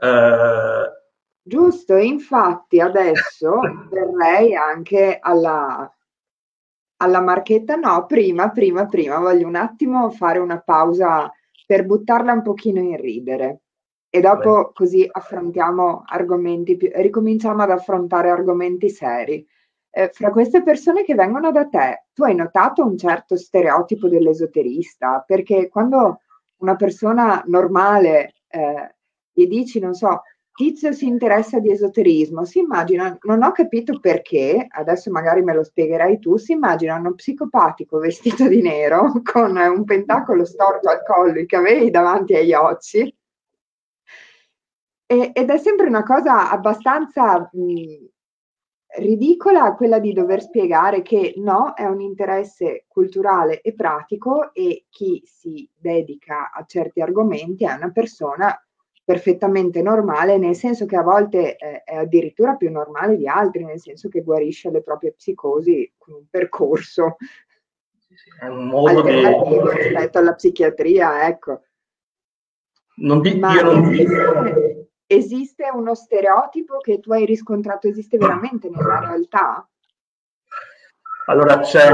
Uh... 0.00 0.96
Giusto, 1.40 1.96
infatti 1.96 2.80
adesso 2.80 3.60
verrei 3.90 4.54
anche 4.54 5.18
alla, 5.20 5.92
alla 6.96 7.20
marchetta, 7.20 7.76
no, 7.76 8.06
prima, 8.06 8.50
prima, 8.50 8.86
prima, 8.86 9.18
voglio 9.18 9.46
un 9.46 9.56
attimo 9.56 10.10
fare 10.10 10.38
una 10.38 10.60
pausa 10.60 11.32
per 11.66 11.84
buttarla 11.84 12.32
un 12.32 12.42
pochino 12.42 12.80
in 12.80 12.96
ridere 12.96 13.60
e 14.10 14.20
dopo 14.20 14.70
così 14.72 15.06
affrontiamo 15.10 16.02
argomenti 16.06 16.76
più, 16.76 16.90
ricominciamo 16.94 17.62
ad 17.62 17.70
affrontare 17.70 18.30
argomenti 18.30 18.88
seri 18.88 19.46
eh, 19.90 20.10
fra 20.12 20.30
queste 20.30 20.62
persone 20.62 21.02
che 21.02 21.14
vengono 21.14 21.50
da 21.50 21.66
te, 21.66 22.04
tu 22.12 22.22
hai 22.22 22.34
notato 22.34 22.84
un 22.84 22.96
certo 22.96 23.36
stereotipo 23.36 24.08
dell'esoterista? 24.08 25.24
Perché 25.26 25.68
quando 25.68 26.20
una 26.58 26.76
persona 26.76 27.42
normale 27.46 28.34
eh, 28.48 28.94
gli 29.32 29.46
dici, 29.46 29.78
non 29.80 29.94
so, 29.94 30.22
Tizio 30.52 30.92
si 30.92 31.06
interessa 31.06 31.60
di 31.60 31.70
esoterismo, 31.70 32.44
si 32.44 32.58
immagina, 32.58 33.16
non 33.22 33.44
ho 33.44 33.52
capito 33.52 34.00
perché, 34.00 34.66
adesso 34.68 35.08
magari 35.08 35.40
me 35.42 35.54
lo 35.54 35.62
spiegherai 35.62 36.18
tu, 36.18 36.36
si 36.36 36.50
immagina 36.50 36.96
uno 36.96 37.14
psicopatico 37.14 37.98
vestito 37.98 38.48
di 38.48 38.60
nero 38.60 39.12
con 39.22 39.56
un 39.56 39.84
pentacolo 39.84 40.44
storto 40.44 40.88
al 40.88 41.04
collo 41.04 41.44
che 41.46 41.56
avevi 41.56 41.90
davanti 41.90 42.34
agli 42.34 42.52
occhi. 42.52 43.14
E, 45.10 45.30
ed 45.32 45.48
è 45.48 45.56
sempre 45.56 45.86
una 45.86 46.02
cosa 46.02 46.50
abbastanza 46.50 47.48
mh, 47.50 48.04
ridicola 48.98 49.74
quella 49.74 49.98
di 49.98 50.12
dover 50.12 50.42
spiegare 50.42 51.00
che 51.00 51.32
no, 51.36 51.72
è 51.74 51.84
un 51.84 52.00
interesse 52.00 52.84
culturale 52.86 53.62
e 53.62 53.74
pratico 53.74 54.52
e 54.52 54.84
chi 54.90 55.22
si 55.24 55.68
dedica 55.74 56.50
a 56.52 56.64
certi 56.66 57.00
argomenti 57.00 57.64
è 57.64 57.72
una 57.72 57.90
persona 57.90 58.54
perfettamente 59.02 59.80
normale, 59.80 60.36
nel 60.36 60.54
senso 60.54 60.84
che 60.84 60.96
a 60.96 61.02
volte 61.02 61.56
è, 61.56 61.82
è 61.84 61.96
addirittura 61.96 62.56
più 62.56 62.70
normale 62.70 63.16
di 63.16 63.26
altri, 63.26 63.64
nel 63.64 63.80
senso 63.80 64.10
che 64.10 64.20
guarisce 64.20 64.70
le 64.70 64.82
proprie 64.82 65.12
psicosi 65.12 65.90
con 65.96 66.12
un 66.14 66.24
percorso 66.28 67.16
è 68.40 68.46
un 68.46 68.66
modo 68.68 69.02
di... 69.02 69.10
rispetto 69.10 70.18
alla 70.18 70.34
psichiatria, 70.34 71.26
ecco. 71.26 71.62
Non 72.96 73.20
di, 73.20 73.38
Ma 73.38 73.54
io 73.54 73.62
non 73.62 73.92
esiste, 73.92 74.77
esiste 75.08 75.68
uno 75.72 75.94
stereotipo 75.94 76.78
che 76.78 77.00
tu 77.00 77.12
hai 77.12 77.24
riscontrato, 77.24 77.88
esiste 77.88 78.18
veramente 78.18 78.68
nella 78.68 79.00
realtà? 79.00 79.66
Allora 81.26 81.60
c'è 81.60 81.90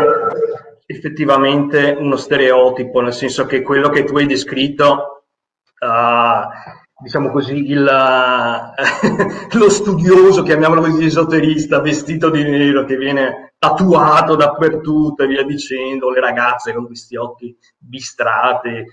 effettivamente 0.86 1.96
uno 1.98 2.16
stereotipo, 2.16 3.00
nel 3.00 3.12
senso 3.12 3.46
che 3.46 3.62
quello 3.62 3.88
che 3.88 4.04
tu 4.04 4.16
hai 4.16 4.26
descritto 4.26 5.26
uh, 5.78 7.02
diciamo 7.04 7.30
così, 7.30 7.70
il, 7.70 7.84
lo 9.52 9.70
studioso, 9.70 10.42
chiamiamolo 10.42 10.80
così, 10.80 11.04
esoterista, 11.04 11.80
vestito 11.80 12.30
di 12.30 12.42
nero, 12.42 12.84
che 12.84 12.96
viene 12.96 13.54
tatuato 13.58 14.36
dappertutto 14.36 15.22
e 15.22 15.26
via 15.26 15.44
dicendo, 15.44 16.10
le 16.10 16.20
ragazze 16.20 16.72
con 16.72 16.86
questi 16.86 17.16
occhi 17.16 17.56
bistrati, 17.78 18.68
eh, 18.68 18.86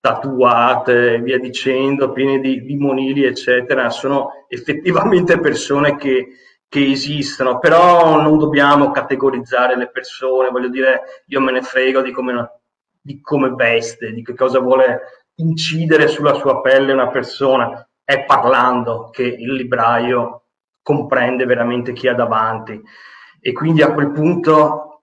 tatuate 0.00 1.14
e 1.14 1.20
via 1.20 1.38
dicendo, 1.38 2.12
piene 2.12 2.40
di, 2.40 2.62
di 2.62 2.76
monili, 2.76 3.24
eccetera, 3.24 3.90
sono 3.90 4.46
effettivamente 4.48 5.38
persone 5.38 5.96
che, 5.96 6.28
che 6.66 6.90
esistono, 6.90 7.58
però 7.58 8.20
non 8.20 8.38
dobbiamo 8.38 8.90
categorizzare 8.90 9.76
le 9.76 9.90
persone, 9.90 10.48
voglio 10.48 10.68
dire, 10.68 11.22
io 11.26 11.40
me 11.40 11.52
ne 11.52 11.62
frego 11.62 12.00
di 12.00 12.12
come, 12.12 12.60
di 13.00 13.20
come 13.20 13.50
veste, 13.50 14.12
di 14.12 14.24
che 14.24 14.34
cosa 14.34 14.58
vuole 14.58 15.00
incidere 15.36 16.08
sulla 16.08 16.34
sua 16.34 16.60
pelle 16.60 16.92
una 16.92 17.08
persona, 17.08 17.86
è 18.02 18.24
parlando 18.24 19.10
che 19.10 19.22
il 19.22 19.52
libraio 19.52 20.44
comprende 20.82 21.44
veramente 21.44 21.92
chi 21.92 22.08
ha 22.08 22.14
davanti. 22.14 22.80
E 23.40 23.52
quindi 23.52 23.82
a 23.82 23.92
quel 23.92 24.10
punto 24.12 25.02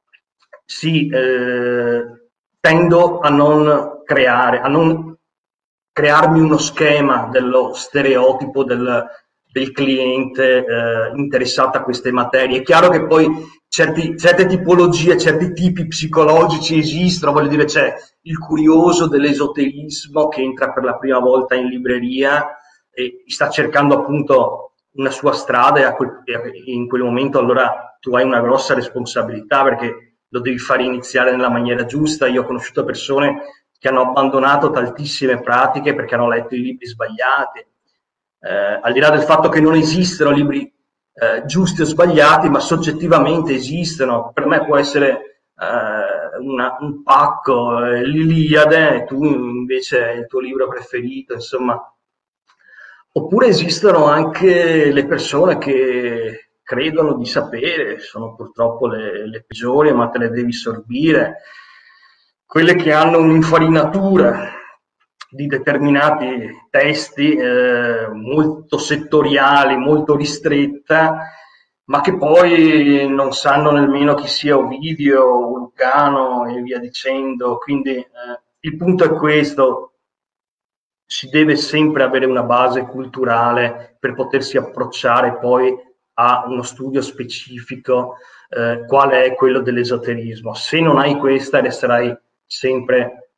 sì, 0.66 1.08
eh, 1.08 2.04
tendo 2.60 3.20
a 3.20 3.30
non 3.30 3.97
creare, 4.08 4.62
a 4.62 4.70
non 4.70 5.16
crearmi 5.92 6.40
uno 6.40 6.58
schema 6.58 7.28
dello 7.30 7.74
stereotipo 7.74 8.64
del, 8.64 9.06
del 9.52 9.72
cliente 9.72 10.66
eh, 10.66 11.12
interessato 11.16 11.78
a 11.78 11.84
queste 11.84 12.12
materie. 12.12 12.60
È 12.60 12.64
chiaro 12.64 12.90
che 12.90 13.06
poi 13.06 13.28
certi, 13.68 14.18
certe 14.18 14.46
tipologie, 14.46 15.18
certi 15.18 15.54
tipi 15.54 15.88
psicologici 15.88 16.78
esistono, 16.78 17.34
voglio 17.34 17.50
dire 17.50 17.66
c'è 17.66 17.94
il 18.22 18.38
curioso 18.40 19.08
dell'esoterismo 19.08 20.28
che 20.30 20.42
entra 20.42 20.72
per 20.72 20.84
la 20.84 20.98
prima 20.98 21.20
volta 21.20 21.56
in 21.56 21.68
libreria 21.68 22.58
e 22.92 23.24
sta 23.28 23.50
cercando 23.50 23.96
appunto 23.96 24.74
una 24.94 25.12
sua 25.12 25.34
strada 25.34 25.88
e 25.88 25.96
quel, 25.96 26.24
in 26.66 26.88
quel 26.88 27.04
momento 27.04 27.38
allora 27.38 27.98
tu 28.00 28.16
hai 28.16 28.24
una 28.24 28.42
grossa 28.42 28.74
responsabilità 28.74 29.64
perché 29.64 30.20
lo 30.30 30.40
devi 30.40 30.58
fare 30.58 30.84
iniziare 30.84 31.32
nella 31.32 31.50
maniera 31.50 31.86
giusta. 31.86 32.28
Io 32.28 32.42
ho 32.42 32.46
conosciuto 32.46 32.84
persone 32.84 33.42
che 33.78 33.88
hanno 33.88 34.02
abbandonato 34.02 34.72
tantissime 34.72 35.42
pratiche 35.42 35.94
perché 35.94 36.16
hanno 36.16 36.30
letto 36.30 36.56
i 36.56 36.62
libri 36.62 36.88
sbagliati. 36.88 37.66
Eh, 38.40 38.80
al 38.82 38.94
di 38.94 39.00
là 39.00 39.10
del 39.10 39.24
fatto 39.24 39.50
che 39.50 39.60
non 39.60 39.76
esistono 39.76 40.32
libri 40.32 40.72
eh, 41.20 41.46
giusti 41.46 41.82
o 41.82 41.86
sbagliati, 41.86 42.50
ma 42.50 42.60
soggettivamente 42.60 43.54
esistono. 43.54 44.32
Per 44.34 44.46
me 44.46 44.64
può 44.64 44.78
essere 44.78 45.42
eh, 45.58 46.38
una, 46.40 46.78
un 46.80 47.04
pacco, 47.04 47.84
eh, 47.84 48.06
l'Iliade, 48.06 49.06
tu 49.06 49.24
invece 49.24 50.12
il 50.12 50.28
tuo 50.28 50.40
libro 50.40 50.68
preferito, 50.68 51.34
insomma. 51.34 51.80
Oppure 53.14 53.48
esistono 53.48 54.06
anche 54.06 54.92
le 54.92 55.06
persone 55.08 55.58
che 55.58 56.50
credono 56.62 57.16
di 57.16 57.26
sapere, 57.26 57.98
sono 58.00 58.36
purtroppo 58.36 58.88
le, 58.88 59.28
le 59.28 59.44
peggiori, 59.44 59.92
ma 59.94 60.10
te 60.10 60.20
le 60.20 60.30
devi 60.30 60.52
sorbire. 60.52 61.38
Quelle 62.48 62.76
che 62.76 62.94
hanno 62.94 63.20
un'infarinatura, 63.20 64.54
di 65.30 65.48
determinati 65.48 66.50
testi 66.70 67.36
eh, 67.36 68.08
molto 68.14 68.78
settoriali, 68.78 69.76
molto 69.76 70.16
ristretta, 70.16 71.28
ma 71.88 72.00
che 72.00 72.16
poi 72.16 73.06
non 73.10 73.34
sanno 73.34 73.72
nemmeno 73.72 74.14
chi 74.14 74.28
sia 74.28 74.58
Ovidio, 74.58 75.26
Vulcano 75.46 76.48
e 76.48 76.62
via 76.62 76.80
dicendo. 76.80 77.58
Quindi 77.58 77.96
eh, 77.98 78.08
il 78.62 78.78
punto 78.78 79.04
è 79.04 79.10
questo, 79.10 79.96
si 81.06 81.28
deve 81.28 81.58
sempre 81.58 82.04
avere 82.04 82.26
una 82.26 82.44
base 82.44 82.86
culturale 82.86 83.98
per 84.00 84.14
potersi 84.14 84.56
approcciare 84.56 85.38
poi 85.38 85.76
a 86.14 86.46
uno 86.48 86.64
studio 86.64 87.02
specifico, 87.02 88.16
eh, 88.48 88.86
quale 88.88 89.26
è 89.26 89.36
quello 89.36 89.60
dell'esoterismo. 89.60 90.54
Se 90.54 90.80
non 90.80 90.98
hai 90.98 91.18
questa 91.18 91.60
resterai 91.60 92.18
sempre 92.48 93.34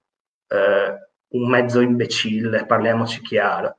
eh, 0.48 1.10
un 1.30 1.50
mezzo 1.50 1.82
imbecille, 1.82 2.66
parliamoci 2.66 3.22
chiaro. 3.22 3.78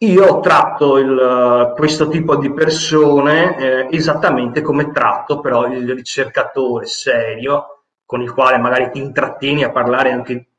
Io 0.00 0.38
tratto 0.40 0.98
il, 0.98 1.72
questo 1.74 2.08
tipo 2.08 2.36
di 2.36 2.52
persone 2.52 3.56
eh, 3.58 3.88
esattamente 3.90 4.60
come 4.60 4.92
tratto 4.92 5.40
però 5.40 5.66
il 5.66 5.92
ricercatore 5.92 6.86
serio, 6.86 7.84
con 8.04 8.22
il 8.22 8.32
quale 8.32 8.58
magari 8.58 8.90
ti 8.90 9.00
intrattieni 9.00 9.64
a 9.64 9.72
parlare 9.72 10.12
anche 10.12 10.50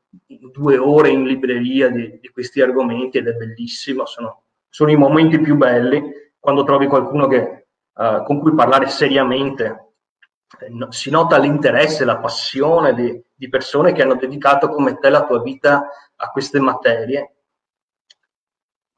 due 0.51 0.77
ore 0.77 1.09
in 1.09 1.23
libreria 1.23 1.89
di, 1.89 2.19
di 2.19 2.27
questi 2.29 2.62
argomenti 2.62 3.17
ed 3.17 3.27
è 3.27 3.33
bellissimo, 3.33 4.05
sono, 4.05 4.43
sono, 4.67 4.91
i 4.91 4.97
momenti 4.97 5.39
più 5.39 5.55
belli 5.55 6.03
quando 6.38 6.63
trovi 6.63 6.88
qualcuno 6.88 7.27
che, 7.27 7.67
uh, 7.93 8.23
con 8.23 8.39
cui 8.39 8.53
parlare 8.53 8.88
seriamente 8.88 9.88
si 10.89 11.09
nota 11.09 11.38
l'interesse, 11.38 12.05
la 12.05 12.17
passione 12.17 12.93
di, 12.93 13.23
di, 13.35 13.49
persone 13.49 13.93
che 13.93 14.01
hanno 14.01 14.15
dedicato 14.15 14.69
come 14.69 14.97
te 14.97 15.09
la 15.09 15.25
tua 15.25 15.41
vita 15.41 15.88
a 16.15 16.31
queste 16.31 16.59
materie, 16.59 17.35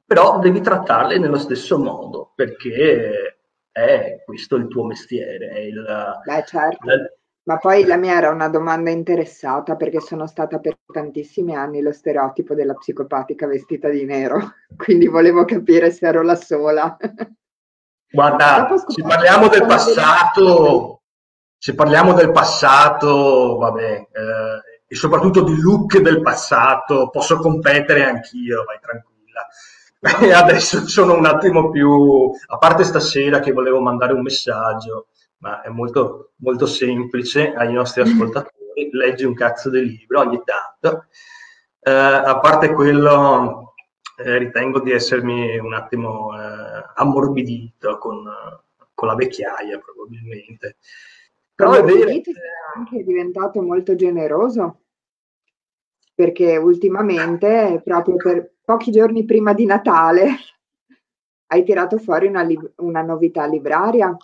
però 0.04 0.38
devi 0.38 0.60
trattarle 0.60 1.18
nello 1.18 1.38
stesso 1.38 1.78
modo 1.78 2.32
perché 2.34 3.38
è 3.70 4.22
questo 4.24 4.56
il 4.56 4.68
tuo 4.68 4.84
mestiere. 4.84 5.48
È 5.48 5.58
il, 5.58 6.20
Beh, 6.24 6.44
certo. 6.46 6.86
La... 6.86 6.96
Ma 7.44 7.56
poi 7.56 7.84
la 7.84 7.96
mia 7.96 8.14
era 8.14 8.30
una 8.30 8.48
domanda 8.48 8.90
interessata 8.90 9.74
perché 9.74 10.00
sono 10.00 10.28
stata 10.28 10.60
per 10.60 10.78
tantissimi 10.86 11.56
anni 11.56 11.82
lo 11.82 11.90
stereotipo 11.90 12.54
della 12.54 12.74
psicopatica 12.74 13.48
vestita 13.48 13.88
di 13.88 14.04
nero, 14.04 14.54
quindi 14.76 15.08
volevo 15.08 15.44
capire 15.44 15.90
se 15.90 16.06
ero 16.06 16.22
la 16.22 16.36
sola. 16.36 16.96
Guarda, 18.12 18.68
se 18.86 19.02
parliamo 19.02 19.48
del 19.48 19.66
passato, 19.66 21.01
se 21.62 21.76
parliamo 21.76 22.12
del 22.12 22.32
passato, 22.32 23.56
vabbè, 23.56 24.08
eh, 24.10 24.84
e 24.84 24.94
soprattutto 24.96 25.44
di 25.44 25.60
look 25.60 25.96
del 26.00 26.20
passato, 26.20 27.08
posso 27.08 27.38
competere 27.38 28.04
anch'io, 28.04 28.64
vai 28.64 28.80
tranquilla. 28.80 29.46
E 30.26 30.32
adesso 30.32 30.88
sono 30.88 31.14
un 31.14 31.24
attimo 31.24 31.70
più, 31.70 32.32
a 32.48 32.58
parte 32.58 32.82
stasera 32.82 33.38
che 33.38 33.52
volevo 33.52 33.80
mandare 33.80 34.12
un 34.12 34.22
messaggio, 34.22 35.10
ma 35.38 35.60
è 35.60 35.68
molto, 35.68 36.32
molto 36.38 36.66
semplice 36.66 37.54
ai 37.54 37.72
nostri 37.72 38.00
ascoltatori, 38.02 38.90
leggi 38.90 39.22
un 39.22 39.34
cazzo 39.34 39.70
di 39.70 39.84
libro 39.84 40.18
ogni 40.18 40.42
tanto. 40.44 41.06
Eh, 41.78 41.92
a 41.92 42.40
parte 42.40 42.72
quello, 42.72 43.74
eh, 44.16 44.36
ritengo 44.36 44.80
di 44.80 44.90
essermi 44.90 45.56
un 45.58 45.74
attimo 45.74 46.36
eh, 46.36 46.86
ammorbidito 46.96 47.98
con, 47.98 48.24
con 48.92 49.06
la 49.06 49.14
vecchiaia 49.14 49.78
probabilmente. 49.78 50.78
Però 51.54 51.72
è 51.72 51.82
vero. 51.82 52.08
Sei 52.08 52.22
anche 52.74 53.04
diventato 53.04 53.62
molto 53.62 53.94
generoso 53.94 54.82
perché 56.14 56.56
ultimamente, 56.56 57.80
proprio 57.82 58.16
per 58.16 58.52
pochi 58.64 58.90
giorni 58.90 59.24
prima 59.24 59.52
di 59.54 59.66
Natale, 59.66 60.28
hai 61.48 61.64
tirato 61.64 61.98
fuori 61.98 62.26
una, 62.26 62.46
una 62.76 63.02
novità 63.02 63.46
libraria 63.46 64.16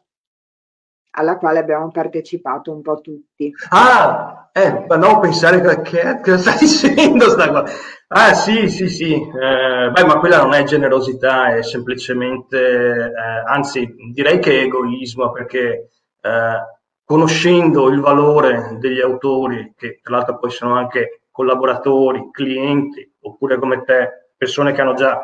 alla 1.10 1.36
quale 1.36 1.58
abbiamo 1.58 1.90
partecipato 1.90 2.72
un 2.72 2.82
po' 2.82 3.00
tutti. 3.00 3.52
Ah, 3.70 4.50
eh, 4.52 4.84
ma 4.86 4.96
no, 4.96 5.18
pensare 5.18 5.60
che, 5.82 6.20
che 6.22 6.36
stai 6.36 6.58
dicendo 6.58 7.28
sta 7.30 7.48
cosa. 7.50 7.72
Ah, 8.08 8.34
sì, 8.34 8.68
sì, 8.68 8.88
sì. 8.88 9.14
Eh, 9.14 9.90
beh, 9.90 10.04
ma 10.04 10.18
quella 10.18 10.42
non 10.42 10.54
è 10.54 10.62
generosità, 10.62 11.54
è 11.56 11.62
semplicemente, 11.62 12.58
eh, 12.58 13.42
anzi, 13.46 13.92
direi 14.12 14.38
che 14.38 14.60
è 14.60 14.62
egoismo, 14.64 15.32
perché 15.32 15.90
eh, 16.20 16.77
conoscendo 17.09 17.88
il 17.88 18.01
valore 18.01 18.77
degli 18.79 19.01
autori, 19.01 19.73
che 19.75 19.99
tra 20.03 20.16
l'altro 20.16 20.38
poi 20.38 20.51
sono 20.51 20.77
anche 20.77 21.23
collaboratori, 21.31 22.29
clienti, 22.31 23.14
oppure 23.23 23.59
come 23.59 23.83
te, 23.83 24.33
persone 24.37 24.73
che 24.73 24.83
hanno 24.83 24.92
già 24.92 25.18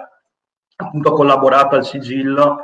appunto 0.76 1.12
collaborato 1.12 1.76
al 1.76 1.84
sigillo, 1.84 2.60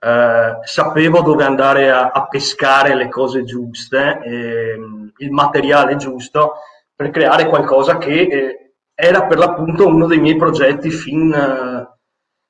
eh, 0.00 0.56
sapevo 0.62 1.20
dove 1.20 1.44
andare 1.44 1.90
a, 1.90 2.06
a, 2.06 2.26
pescare 2.26 2.94
le 2.94 3.10
cose 3.10 3.44
giuste, 3.44 4.20
eh, 4.24 4.78
il 5.18 5.30
materiale 5.30 5.96
giusto 5.96 6.54
per 6.94 7.10
creare 7.10 7.48
qualcosa 7.48 7.98
che 7.98 8.20
eh, 8.22 8.72
era 8.94 9.26
per 9.26 9.36
l'appunto 9.36 9.86
uno 9.86 10.06
dei 10.06 10.20
miei 10.20 10.36
progetti 10.36 10.88
fin, 10.88 11.86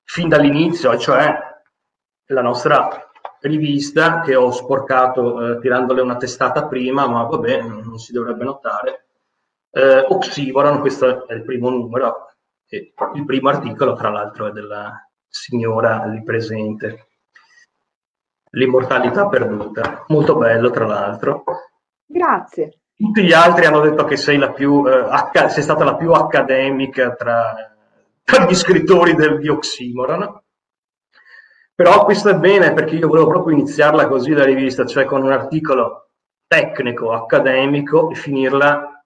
fin 0.04 0.28
dall'inizio, 0.28 0.96
cioè 0.96 1.36
la 2.26 2.42
nostra 2.42 3.10
rivista 3.48 4.20
che 4.20 4.34
ho 4.34 4.50
sporcato 4.50 5.52
eh, 5.52 5.58
tirandole 5.60 6.00
una 6.00 6.16
testata 6.16 6.66
prima, 6.66 7.06
ma 7.06 7.24
vabbè, 7.24 7.62
non 7.62 7.98
si 7.98 8.12
dovrebbe 8.12 8.44
notare. 8.44 9.06
Eh, 9.70 10.06
Oxymoron, 10.08 10.80
questo 10.80 11.26
è 11.26 11.34
il 11.34 11.44
primo 11.44 11.68
numero, 11.68 12.28
e 12.68 12.92
il 13.14 13.24
primo 13.24 13.48
articolo, 13.48 13.94
tra 13.94 14.08
l'altro, 14.08 14.46
è 14.46 14.50
della 14.50 15.08
signora 15.28 16.04
lì 16.06 16.22
presente. 16.22 17.08
L'immortalità 18.50 19.28
perduta, 19.28 20.04
molto 20.08 20.36
bello, 20.36 20.70
tra 20.70 20.86
l'altro. 20.86 21.44
Grazie. 22.06 22.80
Tutti 22.96 23.24
gli 23.24 23.32
altri 23.32 23.66
hanno 23.66 23.80
detto 23.80 24.04
che 24.04 24.16
sei, 24.16 24.38
la 24.38 24.52
più, 24.52 24.86
eh, 24.86 25.06
acca- 25.10 25.48
sei 25.48 25.62
stata 25.62 25.82
la 25.82 25.96
più 25.96 26.12
accademica 26.12 27.12
tra, 27.14 27.52
tra 28.22 28.46
gli 28.46 28.54
scrittori 28.54 29.14
del, 29.14 29.40
di 29.40 29.48
Oxymoron. 29.48 30.42
Però 31.74 32.04
questo 32.04 32.28
è 32.28 32.36
bene 32.36 32.72
perché 32.72 32.94
io 32.94 33.08
volevo 33.08 33.26
proprio 33.26 33.56
iniziarla 33.56 34.06
così 34.06 34.32
la 34.32 34.44
rivista, 34.44 34.86
cioè 34.86 35.04
con 35.04 35.22
un 35.22 35.32
articolo 35.32 36.10
tecnico, 36.46 37.12
accademico 37.12 38.10
e 38.10 38.14
finirla 38.14 39.04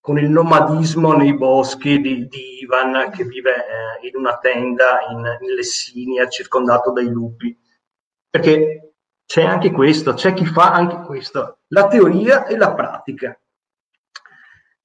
con 0.00 0.18
il 0.18 0.30
nomadismo 0.30 1.12
nei 1.12 1.34
boschi 1.34 2.00
di, 2.00 2.28
di 2.28 2.60
Ivan 2.62 3.10
che 3.10 3.24
vive 3.24 3.56
eh, 3.56 4.06
in 4.06 4.16
una 4.16 4.38
tenda 4.38 5.00
in, 5.10 5.18
in 5.40 5.54
Lessinia 5.54 6.28
circondato 6.28 6.92
dai 6.92 7.08
lupi. 7.08 7.58
Perché 8.30 8.94
c'è 9.26 9.42
anche 9.42 9.72
questo, 9.72 10.14
c'è 10.14 10.32
chi 10.32 10.46
fa 10.46 10.72
anche 10.72 11.04
questo, 11.04 11.58
la 11.68 11.88
teoria 11.88 12.46
e 12.46 12.56
la 12.56 12.72
pratica. 12.72 13.38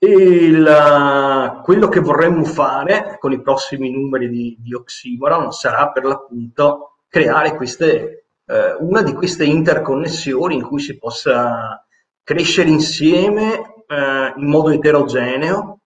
Il, 0.03 1.61
quello 1.63 1.87
che 1.87 2.01
vorremmo 2.01 2.43
fare 2.43 3.15
con 3.19 3.31
i 3.31 3.41
prossimi 3.41 3.89
numeri 3.89 4.27
di, 4.27 4.57
di 4.59 4.73
Oxymoron 4.73 5.53
sarà 5.53 5.91
per 5.91 6.03
l'appunto 6.03 6.97
creare 7.07 7.55
queste, 7.55 8.25
eh, 8.45 8.75
una 8.79 9.01
di 9.01 9.13
queste 9.13 9.45
interconnessioni 9.45 10.55
in 10.55 10.63
cui 10.63 10.81
si 10.81 10.97
possa 10.97 11.85
crescere 12.21 12.67
insieme 12.67 13.85
eh, 13.87 14.33
in 14.35 14.49
modo 14.49 14.71
eterogeneo, 14.71 15.79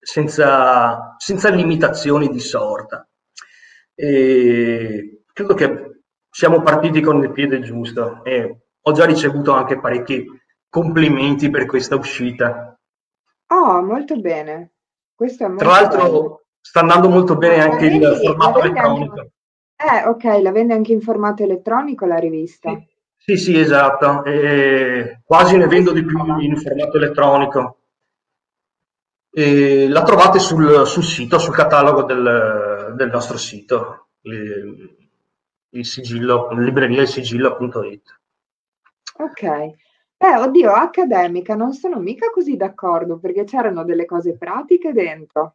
senza, 0.00 1.14
senza 1.16 1.48
limitazioni 1.48 2.28
di 2.28 2.40
sorta. 2.40 3.08
E 3.94 5.22
credo 5.32 5.54
che 5.54 6.02
siamo 6.28 6.60
partiti 6.62 7.00
con 7.00 7.22
il 7.22 7.30
piede 7.30 7.60
giusto 7.60 8.24
e 8.24 8.62
ho 8.80 8.92
già 8.92 9.04
ricevuto 9.04 9.52
anche 9.52 9.78
parecchi 9.78 10.26
complimenti 10.68 11.50
per 11.50 11.66
questa 11.66 11.94
uscita. 11.94 12.74
Oh, 13.52 13.82
molto 13.82 14.16
bene. 14.18 14.72
Questo 15.14 15.44
è 15.44 15.48
molto 15.48 15.64
Tra 15.64 15.72
l'altro 15.72 16.02
bello. 16.02 16.44
sta 16.60 16.80
andando 16.80 17.08
molto 17.08 17.36
bene 17.36 17.62
anche 17.62 17.86
il 17.86 17.98
vendi, 17.98 18.00
la 18.00 18.16
formato 18.16 18.60
elettronico. 18.60 19.18
anche... 19.18 19.32
Eh, 19.76 20.08
ok, 20.08 20.24
la 20.42 20.52
vende 20.52 20.74
anche 20.74 20.92
in 20.92 21.00
formato 21.00 21.42
elettronico 21.42 22.06
la 22.06 22.16
rivista. 22.18 22.80
Sì, 23.16 23.36
sì, 23.36 23.58
esatto. 23.58 24.24
E 24.24 25.20
quasi 25.24 25.56
ne 25.56 25.66
vendo 25.66 25.92
di 25.92 26.04
più 26.04 26.38
in 26.38 26.56
formato 26.56 26.96
elettronico. 26.96 27.78
E 29.32 29.88
la 29.88 30.02
trovate 30.02 30.38
sul, 30.38 30.86
sul 30.86 31.04
sito, 31.04 31.38
sul 31.38 31.54
catalogo 31.54 32.02
del, 32.02 32.92
del 32.96 33.10
nostro 33.10 33.36
sito, 33.36 34.08
il, 34.22 34.96
il 35.70 35.86
sigillo, 35.86 36.50
libreria 36.52 37.02
il 37.02 37.08
sigillo.it. 37.08 38.20
Ok. 39.18 39.70
Eh, 40.22 40.36
oddio, 40.36 40.70
accademica, 40.70 41.54
non 41.54 41.72
sono 41.72 41.98
mica 41.98 42.28
così 42.28 42.54
d'accordo 42.54 43.18
perché 43.18 43.44
c'erano 43.44 43.84
delle 43.84 44.04
cose 44.04 44.36
pratiche 44.36 44.92
dentro. 44.92 45.54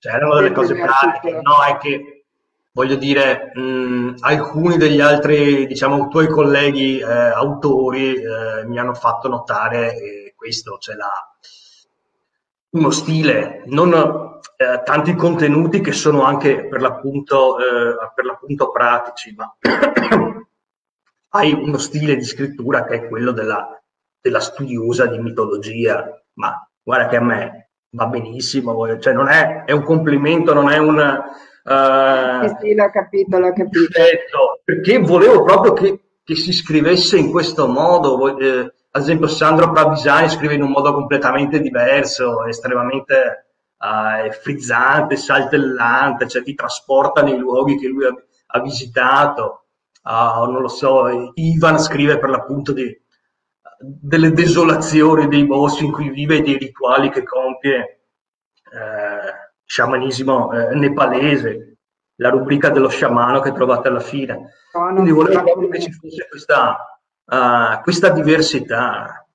C'erano 0.00 0.34
delle 0.34 0.50
cose 0.50 0.74
pratiche, 0.74 1.28
articolo. 1.28 1.42
no, 1.42 1.62
è 1.62 1.76
che 1.78 2.24
voglio 2.72 2.96
dire, 2.96 3.52
mh, 3.54 4.16
alcuni 4.18 4.78
degli 4.78 5.00
altri, 5.00 5.64
diciamo, 5.68 6.08
tuoi 6.08 6.26
colleghi 6.26 6.98
eh, 6.98 7.04
autori 7.04 8.16
eh, 8.16 8.64
mi 8.66 8.80
hanno 8.80 8.94
fatto 8.94 9.28
notare 9.28 9.94
eh, 9.94 10.34
questo, 10.36 10.76
cioè 10.78 10.96
la, 10.96 11.12
uno 12.70 12.90
stile, 12.90 13.62
non 13.66 14.40
eh, 14.56 14.82
tanti 14.84 15.14
contenuti 15.14 15.80
che 15.80 15.92
sono 15.92 16.24
anche 16.24 16.66
per 16.66 16.80
l'appunto, 16.80 17.58
eh, 17.60 18.10
per 18.12 18.24
l'appunto 18.24 18.72
pratici, 18.72 19.32
ma 19.36 19.54
hai 21.28 21.52
uno 21.52 21.78
stile 21.78 22.16
di 22.16 22.24
scrittura 22.24 22.84
che 22.84 22.94
è 22.94 23.08
quello 23.08 23.30
della, 23.30 23.78
della 24.24 24.40
studiosa 24.40 25.04
di 25.04 25.18
mitologia, 25.18 26.02
ma 26.34 26.66
guarda 26.82 27.08
che 27.08 27.16
a 27.16 27.20
me 27.20 27.68
va 27.90 28.06
benissimo, 28.06 28.98
cioè 28.98 29.12
non 29.12 29.28
è, 29.28 29.64
è 29.64 29.72
un 29.72 29.82
complimento, 29.82 30.54
non 30.54 30.70
è 30.70 30.78
un... 30.78 30.98
eh, 30.98 32.48
Sì, 32.48 32.56
sì, 32.60 32.74
l'ho 32.74 32.90
capito, 32.90 33.38
l'ho 33.38 33.52
capito. 33.52 33.80
Perfetto, 33.92 34.60
perché 34.64 34.98
volevo 34.98 35.44
proprio 35.44 35.74
che, 35.74 36.00
che 36.24 36.36
si 36.36 36.52
scrivesse 36.54 37.18
in 37.18 37.30
questo 37.30 37.68
modo. 37.68 38.38
Eh, 38.38 38.72
ad 38.92 39.02
esempio, 39.02 39.26
Sandro 39.26 39.70
Pravisani 39.70 40.30
scrive 40.30 40.54
in 40.54 40.62
un 40.62 40.70
modo 40.70 40.94
completamente 40.94 41.60
diverso, 41.60 42.46
estremamente 42.46 43.48
eh, 43.78 44.30
frizzante, 44.32 45.16
saltellante, 45.16 46.28
cioè 46.28 46.42
ti 46.42 46.54
trasporta 46.54 47.22
nei 47.22 47.36
luoghi 47.36 47.76
che 47.76 47.88
lui 47.88 48.06
ha, 48.06 48.14
ha 48.46 48.60
visitato. 48.62 49.66
Ah, 50.06 50.46
non 50.50 50.62
lo 50.62 50.68
so, 50.68 51.32
Ivan 51.34 51.78
scrive 51.78 52.18
per 52.18 52.30
l'appunto 52.30 52.72
di, 52.72 53.02
delle 54.00 54.32
desolazioni 54.32 55.28
dei 55.28 55.46
boschi 55.46 55.84
in 55.84 55.92
cui 55.92 56.10
vive 56.10 56.38
e 56.38 56.42
dei 56.42 56.56
rituali 56.56 57.10
che 57.10 57.22
compie 57.22 58.04
eh, 58.72 59.52
sciamanismo 59.64 60.52
eh, 60.52 60.74
nepalese, 60.74 61.76
la 62.16 62.30
rubrica 62.30 62.70
dello 62.70 62.88
sciamano 62.88 63.40
che 63.40 63.52
trovate 63.52 63.88
alla 63.88 64.00
fine. 64.00 64.52
No, 64.72 64.92
Quindi 64.92 65.10
volevo 65.10 65.42
proprio 65.42 65.68
che 65.68 65.80
ci 65.80 65.92
fosse 65.92 66.26
questa, 66.28 67.00
ah, 67.26 67.80
questa 67.82 68.10
diversità. 68.10 69.26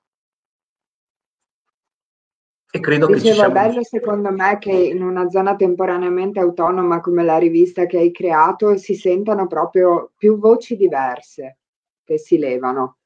E 2.72 2.78
credo 2.78 3.06
che 3.06 3.14
ci 3.14 3.22
Dicevo, 3.22 3.36
siamo 3.36 3.52
bello 3.52 3.82
secondo 3.82 4.30
me 4.30 4.58
che 4.58 4.70
in 4.70 5.02
una 5.02 5.28
zona 5.28 5.56
temporaneamente 5.56 6.38
autonoma 6.38 7.00
come 7.00 7.24
la 7.24 7.36
rivista 7.36 7.86
che 7.86 7.98
hai 7.98 8.12
creato 8.12 8.76
si 8.76 8.94
sentano 8.94 9.48
proprio 9.48 10.12
più 10.16 10.38
voci 10.38 10.76
diverse 10.76 11.58
che 12.04 12.16
si 12.16 12.38
levano. 12.38 12.99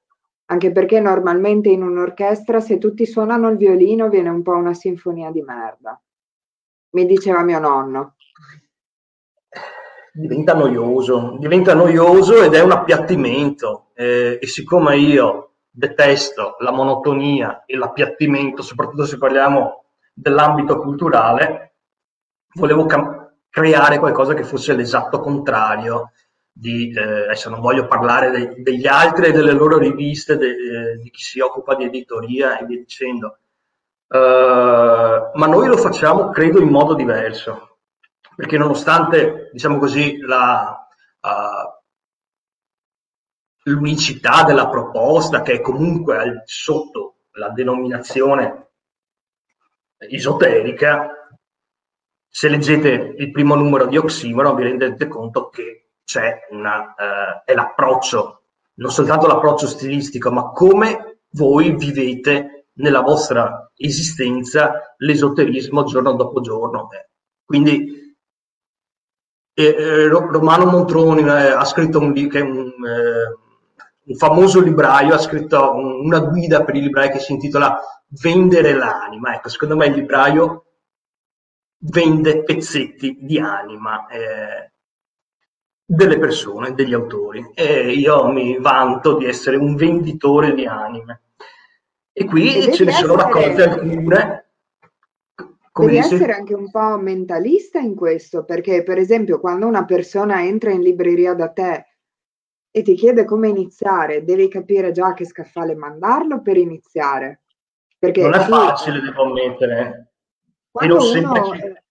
Anche 0.47 0.73
perché 0.73 1.01
normalmente 1.01 1.71
in 1.71 1.83
un'orchestra 1.83 2.61
se 2.61 2.79
tutti 2.79 3.07
suonano 3.07 3.49
il 3.49 3.57
violino 3.57 4.09
viene 4.09 4.29
un 4.29 4.43
po' 4.43 4.53
una 4.53 4.75
sinfonia 4.75 5.31
di 5.31 5.43
merda. 5.43 6.01
Mi 6.91 7.07
diceva 7.07 7.43
mio 7.43 7.59
nonno. 7.59 8.17
diventa 10.13 10.55
noioso, 10.55 11.37
diventa 11.41 11.75
noioso 11.75 12.43
ed 12.43 12.55
è 12.55 12.61
un 12.61 12.71
appiattimento. 12.71 13.91
eh, 13.95 14.39
e 14.41 14.47
siccome 14.47 14.97
io 14.97 15.55
detesto 15.71 16.57
la 16.61 16.71
monotonia 16.71 17.65
e 17.67 17.77
l'appiattimento, 17.77 18.63
soprattutto 18.63 19.05
se 19.05 19.19
parliamo 19.19 19.85
dell'ambito 20.13 20.79
culturale, 20.81 21.75
volevo 22.55 22.87
cam- 22.87 23.33
creare 23.49 23.99
qualcosa 23.99 24.35
che 24.35 24.45
fosse 24.45 24.75
l'esatto 24.75 25.21
contrario 25.21 26.13
di, 26.57 26.93
eh, 26.93 27.25
adesso 27.25 27.51
non 27.51 27.61
voglio 27.61 27.87
parlare 27.89 28.31
de- 28.31 28.63
degli 28.63 28.87
altri 28.87 29.27
e 29.27 29.33
delle 29.33 29.53
loro 29.53 29.77
riviste, 29.79 30.37
de- 30.37 30.93
eh, 30.93 30.97
di 30.99 31.11
chi 31.11 31.23
si 31.23 31.41
occupa 31.41 31.75
di 31.75 31.85
editoria 31.85 32.59
e 32.59 32.65
via 32.67 32.79
dicendo, 32.79 33.39
Eh, 34.09 35.31
ma 35.35 35.47
noi 35.47 35.67
lo 35.69 35.77
facciamo, 35.77 36.31
credo, 36.31 36.61
in 36.61 36.69
modo 36.69 36.95
diverso, 36.95 37.79
perché 38.37 38.57
nonostante, 38.59 39.51
diciamo 39.53 39.79
così, 39.79 40.19
la, 40.21 40.87
uh, 41.21 41.83
l'unicità 43.65 44.45
della 44.45 44.69
proposta, 44.69 45.43
che 45.43 45.55
è 45.55 45.61
comunque 45.61 46.17
al, 46.19 46.43
sotto 46.45 47.17
la 47.33 47.49
denominazione 47.51 48.69
esoterica, 49.99 51.09
se 52.29 52.49
leggete 52.49 53.15
il 53.17 53.31
primo 53.31 53.55
numero 53.55 53.87
di 53.87 53.97
Oxymoron 53.97 54.55
vi 54.57 54.63
rendete 54.65 55.09
conto 55.09 55.49
che 55.49 55.84
c'è 56.05 56.47
una, 56.51 56.95
uh, 56.97 57.43
è 57.45 57.55
l'approccio, 57.55 58.43
non 58.75 58.91
soltanto 58.91 59.27
l'approccio 59.27 59.67
stilistico, 59.67 60.31
ma 60.31 60.51
come 60.51 61.21
voi 61.31 61.75
vivete 61.77 62.67
nella 62.75 63.01
vostra 63.01 63.71
esistenza 63.77 64.95
l'esoterismo 64.99 65.85
giorno 65.85 66.13
dopo 66.13 66.41
giorno. 66.41 66.89
Quindi 67.45 68.17
eh, 69.55 70.09
Romano 70.09 70.67
Montroni 70.67 71.23
eh, 71.23 71.53
ha 71.53 71.65
scritto 71.65 72.01
un, 72.01 72.13
che 72.13 72.41
un, 72.41 72.73
eh, 72.85 73.37
un, 74.05 74.17
famoso 74.17 74.61
libraio, 74.61 75.15
ha 75.15 75.19
scritto 75.19 75.73
un, 75.75 76.05
una 76.07 76.21
guida 76.21 76.65
per 76.65 76.75
i 76.75 76.81
librai 76.81 77.11
che 77.11 77.21
si 77.21 77.33
intitola 77.33 77.79
Vendere 78.23 78.75
l'anima. 78.75 79.35
Ecco, 79.35 79.49
secondo 79.49 79.77
me 79.77 79.87
il 79.87 79.95
libraio 79.95 80.67
vende 81.79 82.43
pezzetti 82.45 83.19
di 83.21 83.39
anima 83.39 84.07
eh, 84.07 84.74
delle 85.85 86.19
persone, 86.19 86.75
degli 86.75 86.95
autori. 86.95 87.51
E 87.55 87.93
io 87.93 88.27
mi 88.29 88.59
vanto 88.59 89.17
di 89.17 89.27
essere 89.27 89.57
un 89.57 89.75
venditore 89.77 90.55
di 90.55 90.67
anime. 90.67 91.23
E 92.13 92.25
qui 92.25 92.53
Deve 92.53 92.73
ce 92.73 92.85
ne 92.85 92.93
sono 92.93 93.15
essere- 93.15 93.23
raccolte 93.23 93.63
alcune 93.63 94.45
Come 95.73 95.89
Devi 95.89 96.03
dice... 96.03 96.15
essere 96.15 96.33
anche 96.35 96.55
un 96.55 96.71
po' 96.71 96.97
mentalista 96.99 97.81
in 97.81 97.97
questo, 97.97 98.45
perché 98.45 98.85
per 98.85 98.99
esempio 98.99 99.41
quando 99.41 99.67
una 99.67 99.85
persona 99.85 100.45
entra 100.45 100.71
in 100.71 100.83
libreria 100.83 101.35
da 101.35 101.49
te 101.49 101.87
e 102.71 102.83
ti 102.83 102.95
chiede 102.95 103.25
come 103.25 103.49
iniziare, 103.49 104.23
devi 104.23 104.49
capire 104.49 104.93
già 104.93 105.15
che 105.15 105.27
scaffale 105.27 105.75
mandarlo 105.75 106.43
per 106.43 106.57
iniziare. 106.57 107.43
Perché 107.99 108.23
non 108.23 108.35
è 108.35 108.41
facile, 108.41 109.01
devo 109.01 109.25
ammettere. 109.25 110.13
Quando 110.71 110.95
uno, 110.95 111.05
sempre... 111.05 111.84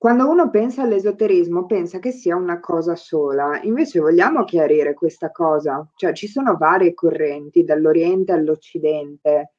quando 0.00 0.30
uno 0.30 0.48
pensa 0.48 0.80
all'esoterismo, 0.80 1.66
pensa 1.66 1.98
che 1.98 2.10
sia 2.10 2.34
una 2.34 2.58
cosa 2.58 2.96
sola. 2.96 3.60
Invece 3.64 4.00
vogliamo 4.00 4.44
chiarire 4.44 4.94
questa 4.94 5.30
cosa. 5.30 5.86
Cioè 5.94 6.14
ci 6.14 6.26
sono 6.26 6.56
varie 6.56 6.94
correnti, 6.94 7.64
dall'Oriente 7.64 8.32
all'Occidente, 8.32 9.52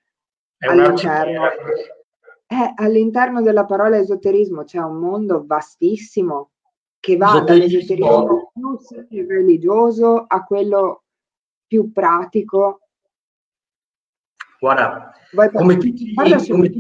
all'interno. 0.58 1.46
Eh, 2.48 2.74
all'interno 2.74 3.44
della 3.44 3.66
parola 3.66 4.00
esoterismo 4.00 4.64
c'è 4.64 4.80
un 4.80 4.98
mondo 4.98 5.44
vastissimo 5.46 6.54
che 7.00 7.18
va 7.18 7.42
dall'esoterismo 7.46 8.52
più 9.08 9.28
religioso 9.28 10.26
a 10.28 10.44
quello 10.44 11.04
più 11.68 11.92
pratico. 11.92 12.88
Guarda, 14.60 15.14
come 15.54 15.78
tutti, 15.78 16.16
come, 16.16 16.72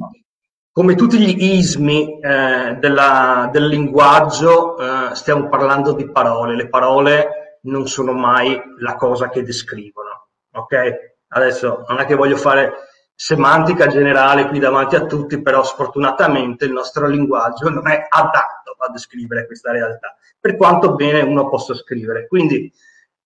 come 0.73 0.95
tutti, 0.95 1.19
gli 1.19 1.55
ismi 1.55 2.19
eh, 2.19 2.77
della, 2.79 3.49
del 3.51 3.67
linguaggio, 3.67 4.77
eh, 4.77 5.15
stiamo 5.15 5.49
parlando 5.49 5.91
di 5.93 6.09
parole. 6.09 6.55
Le 6.55 6.69
parole 6.69 7.59
non 7.63 7.87
sono 7.87 8.13
mai 8.13 8.59
la 8.79 8.95
cosa 8.95 9.29
che 9.29 9.43
descrivono. 9.43 10.27
Ok? 10.53 11.15
Adesso 11.27 11.85
non 11.87 11.99
è 11.99 12.05
che 12.05 12.15
voglio 12.15 12.37
fare 12.37 12.73
semantica 13.13 13.87
generale 13.87 14.47
qui 14.47 14.59
davanti 14.59 14.95
a 14.95 15.05
tutti, 15.05 15.41
però 15.41 15.63
sfortunatamente 15.63 16.65
il 16.65 16.71
nostro 16.71 17.07
linguaggio 17.07 17.69
non 17.69 17.87
è 17.87 18.05
adatto 18.07 18.75
a 18.77 18.89
descrivere 18.89 19.45
questa 19.45 19.71
realtà, 19.71 20.15
per 20.39 20.55
quanto 20.55 20.95
bene 20.95 21.21
uno 21.21 21.49
possa 21.49 21.75
scrivere. 21.75 22.27
Quindi 22.27 22.71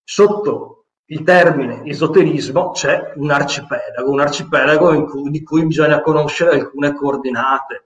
sotto 0.03 0.84
il 1.07 1.23
termine 1.23 1.83
esoterismo 1.85 2.71
c'è 2.71 3.13
un 3.15 3.31
arcipelago, 3.31 4.11
un 4.11 4.19
arcipelago 4.19 5.05
cui, 5.05 5.29
di 5.29 5.43
cui 5.43 5.65
bisogna 5.65 6.01
conoscere 6.01 6.51
alcune 6.51 6.93
coordinate. 6.93 7.85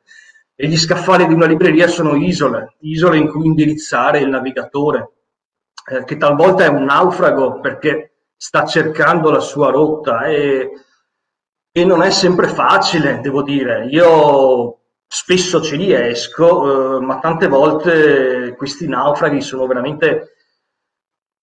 E 0.56 0.68
gli 0.68 0.78
scaffali 0.78 1.26
di 1.26 1.34
una 1.34 1.46
libreria 1.46 1.88
sono 1.88 2.16
isole, 2.16 2.76
isole 2.80 3.18
in 3.18 3.30
cui 3.30 3.46
indirizzare 3.46 4.20
il 4.20 4.30
navigatore, 4.30 5.12
eh, 5.90 6.04
che 6.04 6.18
talvolta 6.18 6.66
è 6.66 6.68
un 6.68 6.84
naufrago 6.84 7.60
perché 7.62 8.14
sta 8.36 8.66
cercando 8.66 9.32
la 9.32 9.40
sua 9.40 9.70
rotta 9.72 10.26
e 10.26 10.72
e 11.72 11.86
non 11.86 12.02
è 12.02 12.10
sempre 12.10 12.48
facile, 12.48 13.20
devo 13.22 13.44
dire. 13.44 13.86
Io 13.88 14.80
spesso 15.08 15.62
ci 15.62 15.76
riesco, 15.76 16.98
eh, 16.98 17.06
ma 17.06 17.20
tante 17.20 17.48
volte 17.48 18.56
questi 18.58 18.88
naufraghi 18.88 19.42
sono 19.42 19.66
veramente 19.68 20.36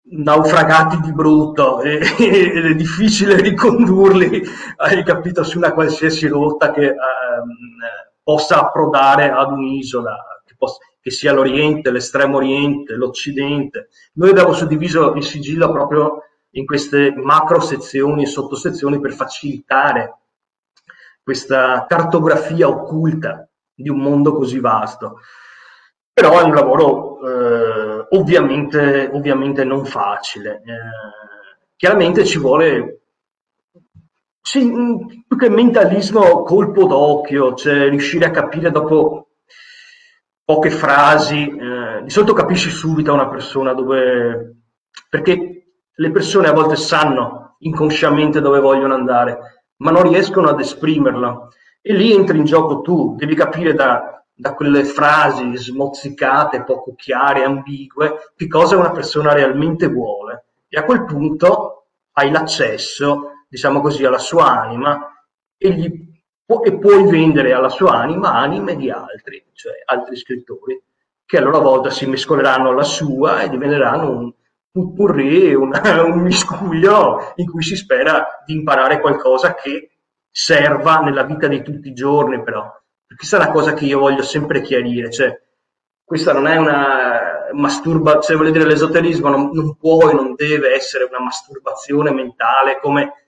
naufragati 0.08 1.00
di 1.00 1.12
brutto 1.12 1.80
ed 1.82 2.64
è 2.64 2.74
difficile 2.74 3.40
ricondurli, 3.40 4.42
hai 4.76 5.02
capito, 5.04 5.42
su 5.42 5.58
una 5.58 5.72
qualsiasi 5.72 6.28
rotta 6.28 6.70
che 6.70 6.86
ehm, 6.86 6.96
possa 8.22 8.60
approdare 8.60 9.30
ad 9.30 9.50
un'isola, 9.50 10.16
che, 10.44 10.54
possa, 10.56 10.78
che 11.00 11.10
sia 11.10 11.32
l'Oriente, 11.32 11.90
l'Estremo 11.90 12.36
Oriente, 12.36 12.94
l'Occidente. 12.94 13.88
Noi 14.14 14.30
abbiamo 14.30 14.52
suddiviso 14.52 15.14
il 15.14 15.24
sigillo 15.24 15.70
proprio 15.72 16.22
in 16.50 16.64
queste 16.64 17.12
macro 17.14 17.60
sezioni 17.60 18.22
e 18.22 18.26
sottosezioni 18.26 19.00
per 19.00 19.12
facilitare 19.12 20.18
questa 21.22 21.86
cartografia 21.88 22.68
occulta 22.68 23.48
di 23.74 23.88
un 23.88 23.98
mondo 23.98 24.32
così 24.32 24.58
vasto. 24.60 25.18
Però 26.18 26.40
è 26.40 26.42
un 26.44 26.54
lavoro 26.54 27.18
eh, 27.20 28.06
ovviamente, 28.16 29.10
ovviamente, 29.12 29.64
non 29.64 29.84
facile. 29.84 30.62
Eh, 30.64 31.74
chiaramente 31.76 32.24
ci 32.24 32.38
vuole 32.38 33.02
sì, 34.40 34.72
più 35.28 35.36
che 35.36 35.50
mentalismo, 35.50 36.42
colpo 36.42 36.86
d'occhio, 36.86 37.52
cioè 37.52 37.90
riuscire 37.90 38.24
a 38.24 38.30
capire 38.30 38.70
dopo 38.70 39.32
poche 40.42 40.70
frasi. 40.70 41.48
Eh, 41.48 42.02
di 42.04 42.08
solito 42.08 42.32
capisci 42.32 42.70
subito 42.70 43.12
una 43.12 43.28
persona 43.28 43.74
dove... 43.74 44.62
perché 45.10 45.66
le 45.92 46.10
persone 46.12 46.48
a 46.48 46.54
volte 46.54 46.76
sanno 46.76 47.56
inconsciamente 47.58 48.40
dove 48.40 48.60
vogliono 48.60 48.94
andare, 48.94 49.64
ma 49.82 49.90
non 49.90 50.08
riescono 50.08 50.48
ad 50.48 50.60
esprimerla. 50.60 51.48
E 51.82 51.92
lì 51.92 52.10
entri 52.14 52.38
in 52.38 52.44
gioco 52.44 52.80
tu, 52.80 53.16
devi 53.16 53.34
capire 53.34 53.74
da, 53.74 54.16
da 54.38 54.54
quelle 54.54 54.84
frasi 54.84 55.56
smozzicate, 55.56 56.62
poco 56.62 56.94
chiare, 56.94 57.42
ambigue, 57.42 58.32
che 58.36 58.46
cosa 58.46 58.76
una 58.76 58.90
persona 58.90 59.32
realmente 59.32 59.88
vuole. 59.88 60.44
E 60.68 60.78
a 60.78 60.84
quel 60.84 61.06
punto 61.06 61.86
hai 62.12 62.30
l'accesso, 62.30 63.44
diciamo 63.48 63.80
così, 63.80 64.04
alla 64.04 64.18
sua 64.18 64.60
anima 64.60 65.10
e, 65.56 65.70
gli, 65.70 65.86
e 65.86 66.78
puoi 66.78 67.10
vendere 67.10 67.54
alla 67.54 67.70
sua 67.70 67.94
anima 67.94 68.34
anime 68.34 68.76
di 68.76 68.90
altri, 68.90 69.42
cioè 69.54 69.72
altri 69.86 70.16
scrittori, 70.16 70.82
che 71.24 71.38
a 71.38 71.40
loro 71.40 71.60
volta 71.60 71.88
si 71.88 72.06
mescoleranno 72.06 72.68
alla 72.68 72.84
sua 72.84 73.40
e 73.40 73.48
diventeranno 73.48 74.10
un, 74.10 74.32
purpurri, 74.70 75.54
un, 75.54 75.72
un 76.04 76.20
miscuglio 76.20 77.32
in 77.36 77.50
cui 77.50 77.62
si 77.62 77.74
spera 77.74 78.42
di 78.44 78.52
imparare 78.52 79.00
qualcosa 79.00 79.54
che 79.54 79.92
serva 80.30 81.00
nella 81.00 81.22
vita 81.22 81.48
di 81.48 81.62
tutti 81.62 81.88
i 81.88 81.94
giorni, 81.94 82.42
però. 82.42 82.70
Questa 83.14 83.36
è 83.38 83.40
una 83.40 83.52
cosa 83.52 83.74
che 83.74 83.84
io 83.84 83.98
voglio 83.98 84.22
sempre 84.22 84.60
chiarire, 84.62 85.10
cioè, 85.10 85.38
questa 86.04 86.32
non 86.32 86.46
è 86.46 86.56
una 86.56 87.48
masturbazione, 87.52 88.22
cioè, 88.22 88.36
vuol 88.36 88.50
dire 88.52 88.64
l'esoterismo 88.64 89.28
non, 89.28 89.50
non 89.52 89.76
può 89.76 90.10
e 90.10 90.14
non 90.14 90.34
deve 90.34 90.74
essere 90.74 91.04
una 91.04 91.20
masturbazione 91.20 92.12
mentale 92.12 92.78
come 92.80 93.26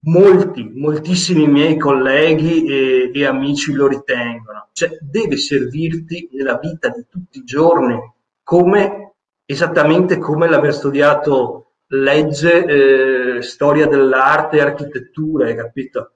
molti, 0.00 0.70
moltissimi 0.74 1.46
miei 1.46 1.76
colleghi 1.76 2.66
e, 2.66 3.10
e, 3.14 3.26
amici 3.26 3.72
lo 3.72 3.86
ritengono. 3.86 4.68
Cioè, 4.72 4.98
deve 5.00 5.36
servirti 5.36 6.28
nella 6.32 6.58
vita 6.58 6.88
di 6.88 7.06
tutti 7.08 7.38
i 7.38 7.44
giorni 7.44 7.98
come 8.42 9.14
esattamente 9.44 10.18
come 10.18 10.48
l'aver 10.48 10.74
studiato 10.74 11.76
legge, 11.88 13.36
eh, 13.38 13.42
storia 13.42 13.86
dell'arte, 13.86 14.60
architettura, 14.60 15.46
hai 15.46 15.56
capito? 15.56 16.12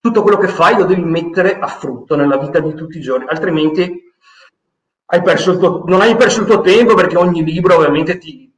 Tutto 0.00 0.22
quello 0.22 0.38
che 0.38 0.48
fai 0.48 0.76
lo 0.76 0.84
devi 0.84 1.02
mettere 1.02 1.58
a 1.58 1.66
frutto 1.66 2.16
nella 2.16 2.38
vita 2.38 2.58
di 2.58 2.74
tutti 2.74 2.96
i 2.96 3.02
giorni, 3.02 3.26
altrimenti 3.28 4.08
hai 5.12 5.22
tuo, 5.58 5.84
non 5.86 6.00
hai 6.00 6.16
perso 6.16 6.40
il 6.40 6.46
tuo 6.46 6.60
tempo 6.60 6.94
perché 6.94 7.16
ogni 7.16 7.44
libro 7.44 7.74
ovviamente 7.74 8.16
ti 8.16 8.50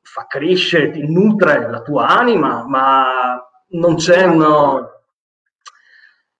fa 0.00 0.26
crescere, 0.26 0.90
ti 0.90 1.06
nutre 1.06 1.68
la 1.68 1.82
tua 1.82 2.06
anima, 2.06 2.64
ma 2.66 3.44
non 3.70 3.96
c'è 3.96 4.24
uno, 4.24 5.02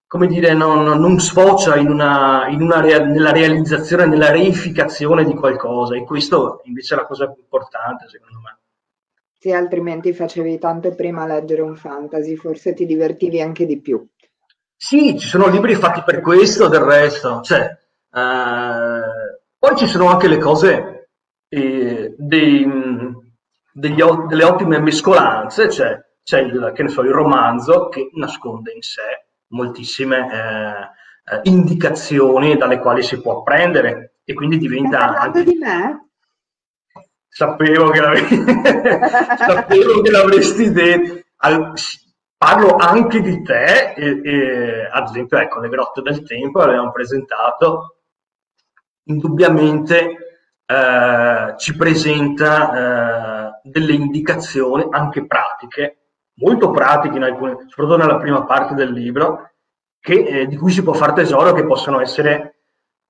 come 0.07 0.27
dire, 0.27 0.53
non, 0.53 0.85
non 0.85 1.19
sfocia 1.19 1.75
in 1.75 1.89
una, 1.89 2.47
in 2.47 2.61
una 2.61 2.79
rea- 2.79 3.03
nella 3.03 3.31
realizzazione, 3.31 4.05
nella 4.05 4.31
reificazione 4.31 5.25
di 5.25 5.35
qualcosa 5.35 5.95
e 5.95 6.03
questo 6.05 6.61
invece 6.63 6.95
è 6.95 6.97
la 6.97 7.05
cosa 7.05 7.29
più 7.29 7.41
importante 7.41 8.07
secondo 8.07 8.39
me. 8.39 8.57
Se 9.37 9.53
altrimenti 9.53 10.13
facevi 10.13 10.57
tanto 10.57 10.95
prima 10.95 11.23
a 11.23 11.27
leggere 11.27 11.61
un 11.61 11.75
fantasy, 11.75 12.35
forse 12.35 12.73
ti 12.73 12.85
divertivi 12.85 13.41
anche 13.41 13.65
di 13.65 13.79
più. 13.79 14.03
Sì, 14.77 15.17
ci 15.17 15.27
sono 15.27 15.47
libri 15.47 15.73
fatti 15.73 16.03
per 16.05 16.21
questo, 16.21 16.67
del 16.67 16.81
resto. 16.81 17.41
Cioè, 17.41 17.61
eh, 17.61 19.01
poi 19.57 19.75
ci 19.75 19.87
sono 19.87 20.07
anche 20.09 20.27
le 20.27 20.37
cose, 20.37 21.09
eh, 21.49 22.13
dei, 22.15 22.67
degli, 23.73 24.03
delle 24.27 24.43
ottime 24.43 24.79
mescolanze, 24.79 25.69
cioè 25.71 25.99
c'è 26.23 26.41
il, 26.41 26.73
so, 26.87 27.01
il 27.01 27.11
romanzo 27.11 27.89
che 27.89 28.09
nasconde 28.13 28.73
in 28.73 28.81
sé 28.81 29.25
moltissime 29.47 30.29
eh, 31.23 31.39
indicazioni 31.43 32.57
dalle 32.57 32.79
quali 32.79 33.01
si 33.01 33.21
può 33.21 33.39
apprendere 33.39 34.17
e 34.23 34.33
quindi 34.33 34.57
diventa 34.57 35.17
anche... 35.17 35.43
di 35.43 35.55
me? 35.55 36.09
Sapevo 37.29 37.89
che, 37.89 37.99
Sapevo 39.37 40.01
che 40.01 40.11
l'avresti 40.11 40.71
detto. 40.71 41.25
Al... 41.37 41.73
Parlo 42.37 42.75
anche 42.75 43.21
di 43.21 43.41
te, 43.41 43.93
e, 43.93 44.21
e, 44.23 44.89
ad 44.91 45.07
esempio, 45.09 45.37
ecco, 45.39 45.59
le 45.59 45.69
grotte 45.69 46.01
del 46.01 46.23
tempo 46.23 46.59
l'abbiamo 46.59 46.91
presentato, 46.91 47.97
indubbiamente 49.05 50.41
eh, 50.65 51.53
ci 51.57 51.75
presenta 51.75 53.53
eh, 53.53 53.59
delle 53.63 53.93
indicazioni 53.93 54.85
anche 54.89 55.25
pratiche 55.25 55.97
molto 56.37 56.71
pratiche, 56.71 57.17
in 57.17 57.23
alcune, 57.23 57.65
soprattutto 57.67 57.97
nella 57.97 58.17
prima 58.17 58.43
parte 58.43 58.73
del 58.73 58.91
libro, 58.91 59.51
che, 59.99 60.13
eh, 60.13 60.47
di 60.47 60.57
cui 60.57 60.71
si 60.71 60.83
può 60.83 60.93
fare 60.93 61.13
tesoro, 61.13 61.53
che 61.53 61.65
possono 61.65 61.99
essere 61.99 62.53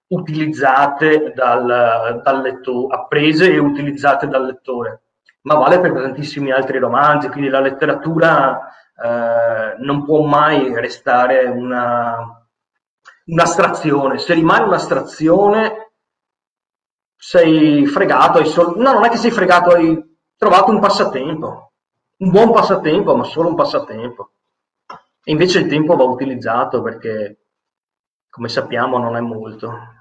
utilizzate 0.08 1.34
dal, 1.34 2.22
dal 2.24 2.42
lettore, 2.42 2.96
apprese 2.96 3.52
e 3.52 3.58
utilizzate 3.58 4.28
dal 4.28 4.46
lettore. 4.46 5.02
Ma 5.42 5.56
vale 5.56 5.80
per 5.80 5.94
tantissimi 5.94 6.52
altri 6.52 6.78
romanzi, 6.78 7.30
quindi 7.30 7.50
la 7.50 7.60
letteratura 7.60 8.74
eh, 9.04 9.76
non 9.80 10.04
può 10.04 10.26
mai 10.26 10.74
restare 10.80 11.46
una, 11.46 12.48
un'astrazione. 13.26 14.18
Se 14.18 14.34
rimane 14.34 14.66
un'astrazione, 14.66 15.92
sei 17.16 17.86
fregato. 17.86 18.44
Sol- 18.46 18.78
no, 18.78 18.94
non 18.94 19.06
è 19.06 19.10
che 19.10 19.18
sei 19.18 19.32
fregato, 19.32 19.72
hai 19.72 20.18
trovato 20.36 20.72
un 20.72 20.80
passatempo, 20.80 21.72
un 22.18 22.30
buon 22.32 22.52
passatempo, 22.52 23.16
ma 23.16 23.24
solo 23.24 23.50
un 23.50 23.56
passatempo. 23.56 24.32
E 25.24 25.32
invece 25.32 25.60
il 25.60 25.68
tempo 25.68 25.96
va 25.96 26.04
utilizzato 26.04 26.82
perché, 26.82 27.40
come 28.30 28.50
sappiamo, 28.50 28.98
non 28.98 29.16
è 29.16 29.20
molto. 29.20 29.97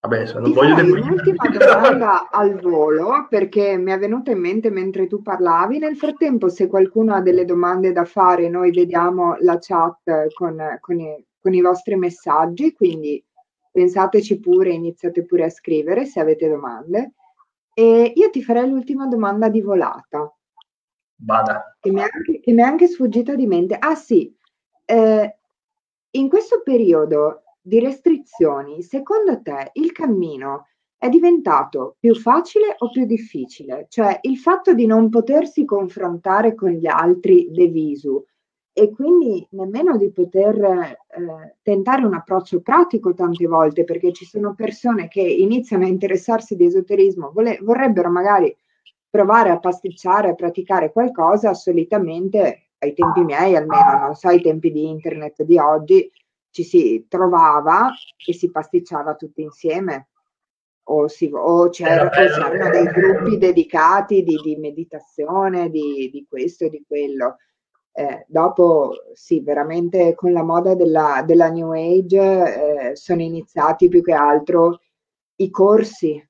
Vabbè, 0.00 0.24
se 0.24 0.34
non 0.34 0.44
Ti 0.44 0.52
voglio 0.54 0.74
un'ultima 0.76 1.46
domanda 1.48 2.30
al 2.30 2.58
volo 2.58 3.26
perché 3.28 3.76
mi 3.76 3.92
è 3.92 3.98
venuta 3.98 4.30
in 4.30 4.38
mente 4.38 4.70
mentre 4.70 5.06
tu 5.06 5.20
parlavi. 5.20 5.78
Nel 5.78 5.96
frattempo, 5.96 6.48
se 6.48 6.68
qualcuno 6.68 7.14
ha 7.14 7.20
delle 7.20 7.44
domande 7.44 7.92
da 7.92 8.06
fare, 8.06 8.48
noi 8.48 8.70
vediamo 8.70 9.36
la 9.40 9.58
chat 9.60 10.32
con, 10.32 10.78
con, 10.80 11.00
i, 11.00 11.26
con 11.38 11.52
i 11.52 11.60
vostri 11.60 11.96
messaggi, 11.96 12.72
quindi 12.72 13.22
pensateci 13.70 14.40
pure, 14.40 14.70
iniziate 14.70 15.26
pure 15.26 15.44
a 15.44 15.50
scrivere 15.50 16.06
se 16.06 16.18
avete 16.18 16.48
domande. 16.48 17.12
E 17.74 18.12
io 18.14 18.30
ti 18.30 18.42
farei 18.42 18.70
l'ultima 18.70 19.06
domanda 19.06 19.50
di 19.50 19.60
volata. 19.60 20.34
Vada. 21.16 21.76
Che 21.78 21.90
mi 21.90 22.00
è 22.00 22.08
anche, 22.10 22.40
che 22.40 22.52
mi 22.52 22.60
è 22.60 22.64
anche 22.64 22.88
sfuggita 22.88 23.34
di 23.34 23.46
mente. 23.46 23.76
Ah 23.78 23.94
sì, 23.94 24.34
eh, 24.86 25.36
in 26.12 26.28
questo 26.30 26.62
periodo 26.64 27.42
di 27.60 27.80
restrizioni, 27.80 28.82
secondo 28.82 29.40
te 29.42 29.70
il 29.74 29.92
cammino 29.92 30.66
è 30.96 31.08
diventato 31.08 31.96
più 31.98 32.14
facile 32.14 32.74
o 32.78 32.90
più 32.90 33.06
difficile? 33.06 33.86
Cioè 33.88 34.18
il 34.22 34.36
fatto 34.36 34.74
di 34.74 34.86
non 34.86 35.08
potersi 35.08 35.64
confrontare 35.64 36.54
con 36.54 36.70
gli 36.70 36.86
altri 36.86 37.48
de 37.50 37.68
visu 37.68 38.22
e 38.72 38.90
quindi 38.90 39.46
nemmeno 39.50 39.96
di 39.96 40.10
poter 40.10 40.62
eh, 40.62 41.56
tentare 41.62 42.04
un 42.04 42.14
approccio 42.14 42.60
pratico 42.60 43.14
tante 43.14 43.46
volte, 43.46 43.84
perché 43.84 44.12
ci 44.12 44.24
sono 44.24 44.54
persone 44.54 45.08
che 45.08 45.20
iniziano 45.20 45.84
a 45.84 45.88
interessarsi 45.88 46.54
di 46.56 46.66
esoterismo, 46.66 47.30
vole- 47.32 47.58
vorrebbero 47.62 48.10
magari 48.10 48.54
provare 49.08 49.50
a 49.50 49.58
pasticciare, 49.58 50.30
a 50.30 50.34
praticare 50.34 50.92
qualcosa, 50.92 51.52
solitamente 51.52 52.70
ai 52.78 52.94
tempi 52.94 53.22
miei 53.22 53.56
almeno, 53.56 53.98
non 53.98 54.14
so, 54.14 54.28
ai 54.28 54.40
tempi 54.40 54.70
di 54.70 54.88
internet 54.88 55.42
di 55.42 55.58
oggi, 55.58 56.10
ci 56.50 56.64
si 56.64 57.06
trovava 57.08 57.90
e 58.24 58.32
si 58.32 58.50
pasticciava 58.50 59.14
tutti 59.14 59.42
insieme 59.42 60.08
o, 60.84 61.08
si, 61.08 61.30
o, 61.32 61.68
c'era, 61.68 62.06
o 62.06 62.08
c'erano 62.08 62.70
dei 62.70 62.86
gruppi 62.86 63.38
dedicati 63.38 64.22
di, 64.22 64.36
di 64.42 64.56
meditazione, 64.56 65.70
di, 65.70 66.10
di, 66.12 66.26
questo 66.28 66.64
e 66.64 66.70
di 66.70 66.84
quello. 66.86 67.36
Eh, 67.92 68.24
dopo, 68.28 68.92
sì, 69.12 69.40
veramente 69.40 70.14
con 70.14 70.32
la 70.32 70.42
moda 70.42 70.74
della, 70.74 71.22
della 71.24 71.48
New 71.48 71.72
Age 71.72 72.90
eh, 72.90 72.96
sono 72.96 73.22
iniziati 73.22 73.88
più 73.88 74.02
che 74.02 74.12
altro 74.12 74.80
i 75.36 75.50
corsi 75.50 76.29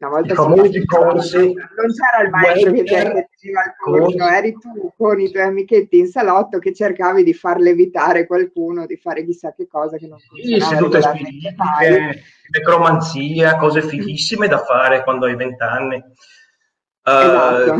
una 0.00 0.10
volta 0.10 0.32
I 0.32 0.36
famosi 0.36 0.84
corsi. 0.84 1.36
Non 1.36 1.92
c'era 1.92 2.22
il 2.24 2.30
maestro 2.30 2.72
che 2.72 2.76
ti 2.76 2.82
diceva 2.82 3.64
il 3.64 3.74
corso, 3.78 4.26
eri 4.26 4.52
tu 4.52 4.92
con 4.96 5.20
i 5.20 5.30
tuoi 5.30 5.44
amichetti 5.44 5.98
in 5.98 6.06
salotto 6.06 6.58
che 6.58 6.72
cercavi 6.72 7.24
di 7.24 7.34
farle 7.34 7.70
evitare 7.70 8.26
qualcuno, 8.26 8.86
di 8.86 8.96
fare 8.96 9.24
chissà 9.24 9.52
che 9.52 9.66
cosa 9.66 9.96
che 9.96 10.06
non 10.06 10.18
Sì, 10.18 10.60
sedute 10.60 11.02
spiritiche, 11.02 12.22
necromanzia, 12.50 13.56
cose 13.56 13.82
fighissime 13.82 14.46
da 14.46 14.58
fare 14.58 15.02
quando 15.02 15.26
hai 15.26 15.34
vent'anni. 15.34 15.96
Uh, 15.96 17.10
esatto. 17.10 17.76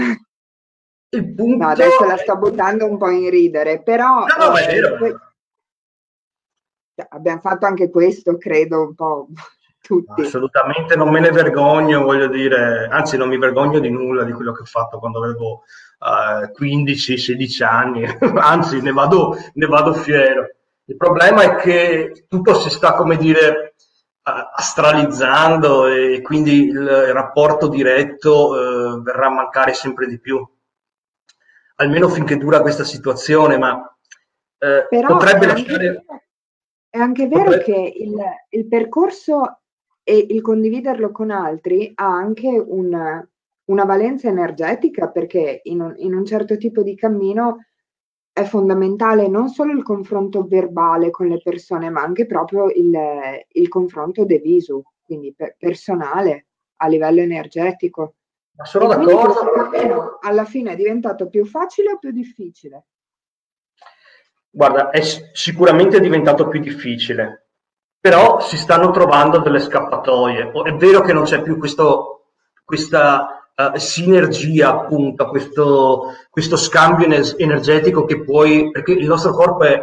Il 1.11 1.35
punto... 1.35 1.65
No, 1.65 1.71
adesso 1.71 2.05
la 2.05 2.17
sto 2.17 2.37
buttando 2.37 2.87
un 2.87 2.99
po' 2.99 3.11
in 3.11 3.31
ridere, 3.31 3.81
però... 3.83 4.27
No, 4.27 4.49
no, 4.49 4.57
eh, 4.57 4.67
è 4.67 4.81
vero. 4.81 4.99
Cioè, 6.95 7.07
abbiamo 7.11 7.41
fatto 7.41 7.65
anche 7.65 7.91
questo, 7.91 8.37
credo, 8.37 8.83
un 8.83 8.95
po' 8.95 9.29
tutti. 9.81 10.23
Assolutamente 10.23 10.97
non 10.97 11.11
me 11.11 11.21
ne 11.21 11.31
vergogno, 11.31 12.03
voglio 12.03 12.29
dire, 12.29 12.89
anzi 12.91 13.17
non 13.17 13.29
mi 13.29 13.39
vergogno 13.39 13.79
di 13.79 13.91
nulla 13.91 14.25
di 14.25 14.33
quello 14.33 14.53
che 14.53 14.63
ho 14.63 14.67
fatto 14.67 14.99
quando 14.99 15.23
avevo 15.23 15.63
uh, 15.99 16.45
eh, 16.45 16.53
15-16 16.53 17.65
anni, 17.65 18.05
anzi 18.37 18.81
ne 18.81 18.93
vado, 18.93 19.37
ne 19.55 19.67
vado 19.67 19.95
fiero. 19.95 20.49
Il 20.85 20.97
problema 20.97 21.43
è 21.43 21.57
che 21.57 22.27
tutto 22.29 22.55
si 22.55 22.71
sta, 22.71 22.95
come 22.95 23.17
dire, 23.17 23.75
astralizzando 24.23 25.87
e 25.87 26.21
quindi 26.23 26.67
il 26.67 27.13
rapporto 27.13 27.69
diretto 27.69 28.49
uh, 28.49 29.03
verrà 29.03 29.27
a 29.27 29.31
mancare 29.31 29.75
sempre 29.75 30.07
di 30.07 30.19
più. 30.19 30.47
Almeno 31.77 32.09
finché 32.09 32.37
dura 32.37 32.61
questa 32.61 32.85
situazione, 32.85 33.57
ma 33.59 33.75
uh, 33.75 35.07
potrebbe 35.07 35.45
è 35.45 35.49
lasciare... 35.49 36.05
È 36.91 36.99
anche 36.99 37.29
vero 37.29 37.45
potrebbe... 37.45 37.65
che 37.65 37.93
il, 37.99 38.17
il 38.49 38.67
percorso 38.67 39.61
e 40.09 40.25
il 40.31 40.41
condividerlo 40.41 41.13
con 41.13 41.31
altri 41.31 41.93
ha 41.95 42.07
anche 42.07 42.49
un, 42.49 43.23
una 43.65 43.85
valenza 43.85 44.27
energetica 44.27 45.11
perché 45.11 45.61
in 45.65 45.83
un, 45.83 45.93
in 45.99 46.15
un 46.15 46.25
certo 46.25 46.57
tipo 46.57 46.83
di 46.83 46.97
cammino 46.97 47.67
è 48.33 48.45
fondamentale 48.45 49.29
non 49.29 49.51
solo 49.51 49.73
il 49.73 49.83
confronto 49.83 50.47
verbale 50.47 51.11
con 51.11 51.27
le 51.27 51.43
persone, 51.43 51.91
ma 51.91 52.01
anche 52.01 52.25
proprio 52.25 52.71
il, 52.71 52.97
il 53.47 53.69
confronto 53.69 54.25
de 54.25 54.39
visu, 54.39 54.83
quindi 55.03 55.35
per, 55.35 55.57
personale 55.59 56.47
a 56.77 56.89
livello 56.89 57.21
energetico. 57.21 58.15
Ma 58.53 58.65
sono 58.65 58.87
d'accordo. 58.87 60.21
Alla 60.23 60.47
fine 60.47 60.73
è 60.73 60.77
diventato 60.77 61.29
più 61.29 61.45
facile 61.45 61.93
o 61.93 61.99
più 61.99 62.13
difficile? 62.13 62.87
Guarda, 64.49 64.89
è 64.89 65.03
sicuramente 65.03 66.01
diventato 66.01 66.49
più 66.49 66.61
difficile, 66.61 67.48
però 68.09 68.41
si 68.41 68.57
stanno 68.57 68.91
trovando 68.91 69.37
delle 69.41 69.59
scappatoie. 69.59 70.51
È 70.51 70.73
vero 70.77 71.03
che 71.03 71.13
non 71.13 71.25
c'è 71.25 71.43
più 71.43 71.59
questo, 71.59 72.31
questa 72.65 73.51
uh, 73.55 73.77
sinergia, 73.77 74.71
appunto, 74.71 75.29
questo, 75.29 76.15
questo 76.31 76.57
scambio 76.57 77.07
energetico 77.37 78.07
che 78.07 78.23
puoi, 78.25 78.71
perché 78.71 78.93
il 78.93 79.07
nostro 79.07 79.33
corpo 79.33 79.65
è 79.65 79.79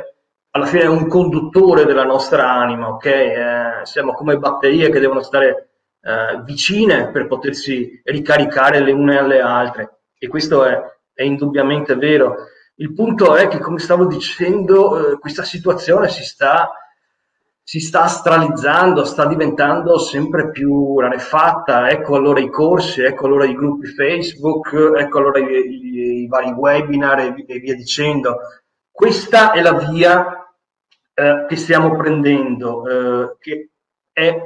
alla 0.49 0.65
fine 0.65 0.87
un 0.87 1.07
conduttore 1.07 1.85
della 1.85 2.03
nostra 2.03 2.49
anima, 2.49 2.87
ok? 2.87 3.05
Eh, 3.05 3.69
siamo 3.83 4.13
come 4.13 4.39
batterie 4.39 4.89
che 4.89 4.99
devono 4.99 5.21
stare 5.21 5.69
eh, 6.01 6.41
vicine 6.43 7.11
per 7.11 7.27
potersi 7.27 8.01
ricaricare 8.05 8.79
le 8.79 8.91
une 8.91 9.19
alle 9.19 9.39
altre 9.39 9.99
e 10.17 10.27
questo 10.27 10.63
è, 10.65 10.81
è 11.13 11.21
indubbiamente 11.21 11.93
vero. 11.95 12.37
Il 12.77 12.91
punto 12.91 13.35
è 13.35 13.47
che, 13.49 13.59
come 13.59 13.77
stavo 13.77 14.05
dicendo, 14.05 15.11
eh, 15.11 15.19
questa 15.19 15.43
situazione 15.43 16.07
si 16.07 16.23
sta 16.23 16.71
si 17.67 17.79
sta 17.79 18.03
astralizzando, 18.03 19.03
sta 19.03 19.25
diventando 19.25 19.97
sempre 19.97 20.51
più 20.51 20.99
rarefatta. 20.99 21.89
Ecco 21.89 22.15
allora 22.15 22.39
i 22.39 22.51
corsi, 22.51 23.01
ecco 23.01 23.25
allora 23.25 23.45
i 23.45 23.55
gruppi 23.55 23.87
Facebook, 23.87 24.93
ecco 24.95 25.17
allora 25.17 25.39
i, 25.39 25.45
i, 25.45 26.21
i 26.21 26.27
vari 26.27 26.51
webinar 26.51 27.19
e, 27.21 27.45
e, 27.47 27.59
via 27.59 27.73
dicendo. 27.73 28.37
Questa 28.91 29.51
è 29.51 29.63
la 29.63 29.73
via 29.73 30.47
eh, 31.11 31.45
che 31.47 31.55
stiamo 31.55 31.95
prendendo, 31.95 32.87
eh, 32.87 33.35
che 33.39 33.69
è 34.13 34.39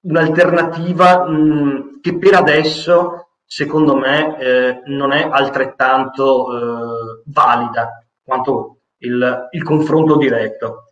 un'alternativa 0.00 1.24
mh, 1.24 2.00
che 2.00 2.18
per 2.18 2.34
adesso, 2.34 3.28
secondo 3.44 3.94
me, 3.94 4.38
eh, 4.40 4.82
non 4.86 5.12
è 5.12 5.22
altrettanto 5.22 6.48
eh, 6.50 7.22
valida 7.26 8.04
quanto 8.24 8.78
il, 8.98 9.48
il 9.52 9.62
confronto 9.62 10.16
diretto. 10.16 10.90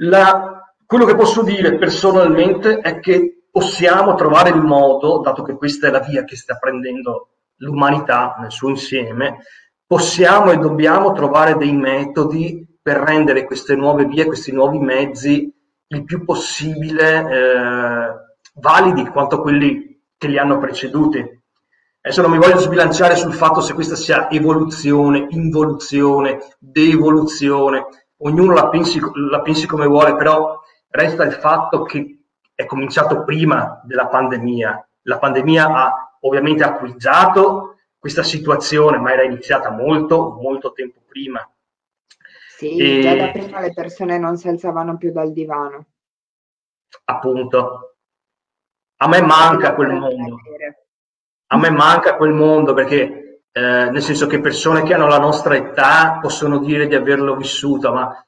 La, 0.00 0.55
quello 0.86 1.04
che 1.04 1.16
posso 1.16 1.42
dire 1.42 1.76
personalmente 1.76 2.78
è 2.78 3.00
che 3.00 3.46
possiamo 3.50 4.14
trovare 4.14 4.50
il 4.50 4.60
modo, 4.60 5.20
dato 5.20 5.42
che 5.42 5.54
questa 5.54 5.88
è 5.88 5.90
la 5.90 6.00
via 6.00 6.24
che 6.24 6.36
sta 6.36 6.56
prendendo 6.56 7.30
l'umanità 7.56 8.36
nel 8.38 8.52
suo 8.52 8.68
insieme, 8.68 9.38
possiamo 9.86 10.50
e 10.50 10.58
dobbiamo 10.58 11.12
trovare 11.12 11.56
dei 11.56 11.72
metodi 11.72 12.64
per 12.80 12.98
rendere 12.98 13.44
queste 13.44 13.74
nuove 13.74 14.04
vie, 14.04 14.26
questi 14.26 14.52
nuovi 14.52 14.78
mezzi 14.78 15.52
il 15.88 16.04
più 16.04 16.24
possibile 16.24 17.18
eh, 17.18 18.08
validi 18.54 19.06
quanto 19.08 19.40
quelli 19.40 20.02
che 20.16 20.28
li 20.28 20.38
hanno 20.38 20.58
preceduti. 20.58 21.18
Adesso 22.00 22.22
non 22.22 22.30
mi 22.30 22.38
voglio 22.38 22.58
sbilanciare 22.58 23.16
sul 23.16 23.32
fatto 23.32 23.60
se 23.60 23.74
questa 23.74 23.96
sia 23.96 24.30
evoluzione, 24.30 25.26
involuzione, 25.30 26.38
devoluzione, 26.58 27.86
ognuno 28.18 28.54
la 28.54 28.68
pensi, 28.68 29.00
la 29.30 29.42
pensi 29.42 29.66
come 29.66 29.86
vuole, 29.86 30.14
però 30.16 30.60
Resta 30.96 31.24
il 31.24 31.32
fatto 31.34 31.82
che 31.82 32.24
è 32.54 32.64
cominciato 32.64 33.22
prima 33.22 33.82
della 33.84 34.06
pandemia. 34.06 34.88
La 35.02 35.18
pandemia 35.18 35.66
ha 35.66 36.16
ovviamente 36.20 36.64
acquizzato 36.64 37.76
questa 37.98 38.22
situazione, 38.22 38.96
ma 38.96 39.12
era 39.12 39.22
iniziata 39.22 39.70
molto, 39.70 40.38
molto 40.40 40.72
tempo 40.72 41.00
prima. 41.06 41.46
Sì, 42.56 42.78
e... 42.78 43.00
già 43.02 43.14
da 43.14 43.30
prima 43.30 43.60
le 43.60 43.74
persone 43.74 44.16
non 44.16 44.38
si 44.38 44.48
alzavano 44.48 44.96
più 44.96 45.12
dal 45.12 45.34
divano. 45.34 45.84
Appunto. 47.04 47.96
A 48.96 49.08
me 49.08 49.20
manca 49.20 49.74
quel 49.74 49.92
mondo. 49.92 50.38
A 51.48 51.58
me 51.58 51.70
manca 51.70 52.16
quel 52.16 52.32
mondo 52.32 52.72
perché, 52.72 53.42
eh, 53.52 53.90
nel 53.90 54.00
senso 54.00 54.26
che 54.26 54.40
persone 54.40 54.82
che 54.82 54.94
hanno 54.94 55.08
la 55.08 55.18
nostra 55.18 55.56
età 55.56 56.20
possono 56.22 56.56
dire 56.56 56.86
di 56.86 56.94
averlo 56.94 57.36
vissuto, 57.36 57.92
ma 57.92 58.25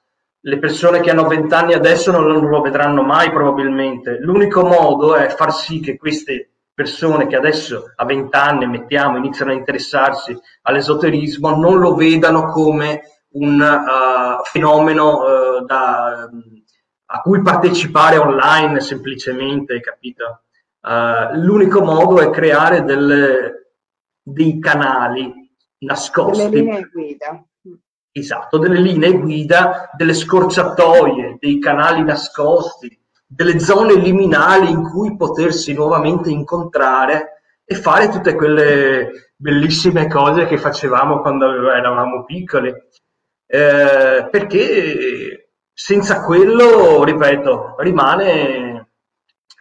le 0.49 0.59
persone 0.59 1.01
che 1.01 1.11
hanno 1.11 1.27
20 1.27 1.55
anni 1.55 1.75
adesso 1.75 2.11
non 2.11 2.49
lo 2.49 2.61
vedranno 2.63 3.03
mai 3.03 3.31
probabilmente. 3.31 4.17
L'unico 4.19 4.65
modo 4.65 5.15
è 5.15 5.29
far 5.29 5.53
sì 5.53 5.79
che 5.81 5.99
queste 5.99 6.53
persone 6.73 7.27
che 7.27 7.37
adesso 7.37 7.93
a 7.95 8.05
20 8.07 8.35
anni, 8.35 8.67
mettiamo, 8.67 9.19
iniziano 9.19 9.51
a 9.51 9.55
interessarsi 9.55 10.35
all'esoterismo, 10.63 11.55
non 11.55 11.79
lo 11.79 11.95
vedano 11.95 12.47
come 12.47 13.03
un 13.33 13.61
uh, 13.61 14.43
fenomeno 14.45 15.19
uh, 15.19 15.65
da, 15.67 16.31
a 17.07 17.21
cui 17.21 17.43
partecipare 17.43 18.17
online 18.17 18.81
semplicemente, 18.81 19.81
capito? 19.81 20.45
Uh, 20.81 21.37
l'unico 21.37 21.83
modo 21.83 22.21
è 22.21 22.31
creare 22.31 22.85
delle, 22.85 23.75
dei 24.23 24.59
canali 24.59 25.31
nascosti. 25.81 26.49
Delle 26.49 26.63
linee 26.63 26.89
guida. 26.91 27.43
Esatto, 28.19 28.59
delle 28.59 28.81
linee 28.81 29.19
guida, 29.19 29.91
delle 29.97 30.15
scorciatoie, 30.15 31.37
dei 31.39 31.59
canali 31.59 32.03
nascosti, 32.03 32.99
delle 33.27 33.59
zone 33.61 33.95
liminali 33.95 34.71
in 34.71 34.83
cui 34.83 35.17
potersi 35.17 35.73
nuovamente 35.75 36.31
incontrare 36.31 37.43
e 37.65 37.75
fare 37.75 38.09
tutte 38.09 38.35
quelle 38.35 39.33
bellissime 39.37 40.09
cose 40.09 40.47
che 40.47 40.59
facevamo 40.59 41.21
quando 41.21 41.71
eravamo 41.71 42.25
piccoli. 42.25 42.75
Eh, 43.51 44.29
perché 44.31 45.51
senza 45.73 46.23
quello, 46.25 47.05
ripeto, 47.05 47.77
rimane, 47.79 48.89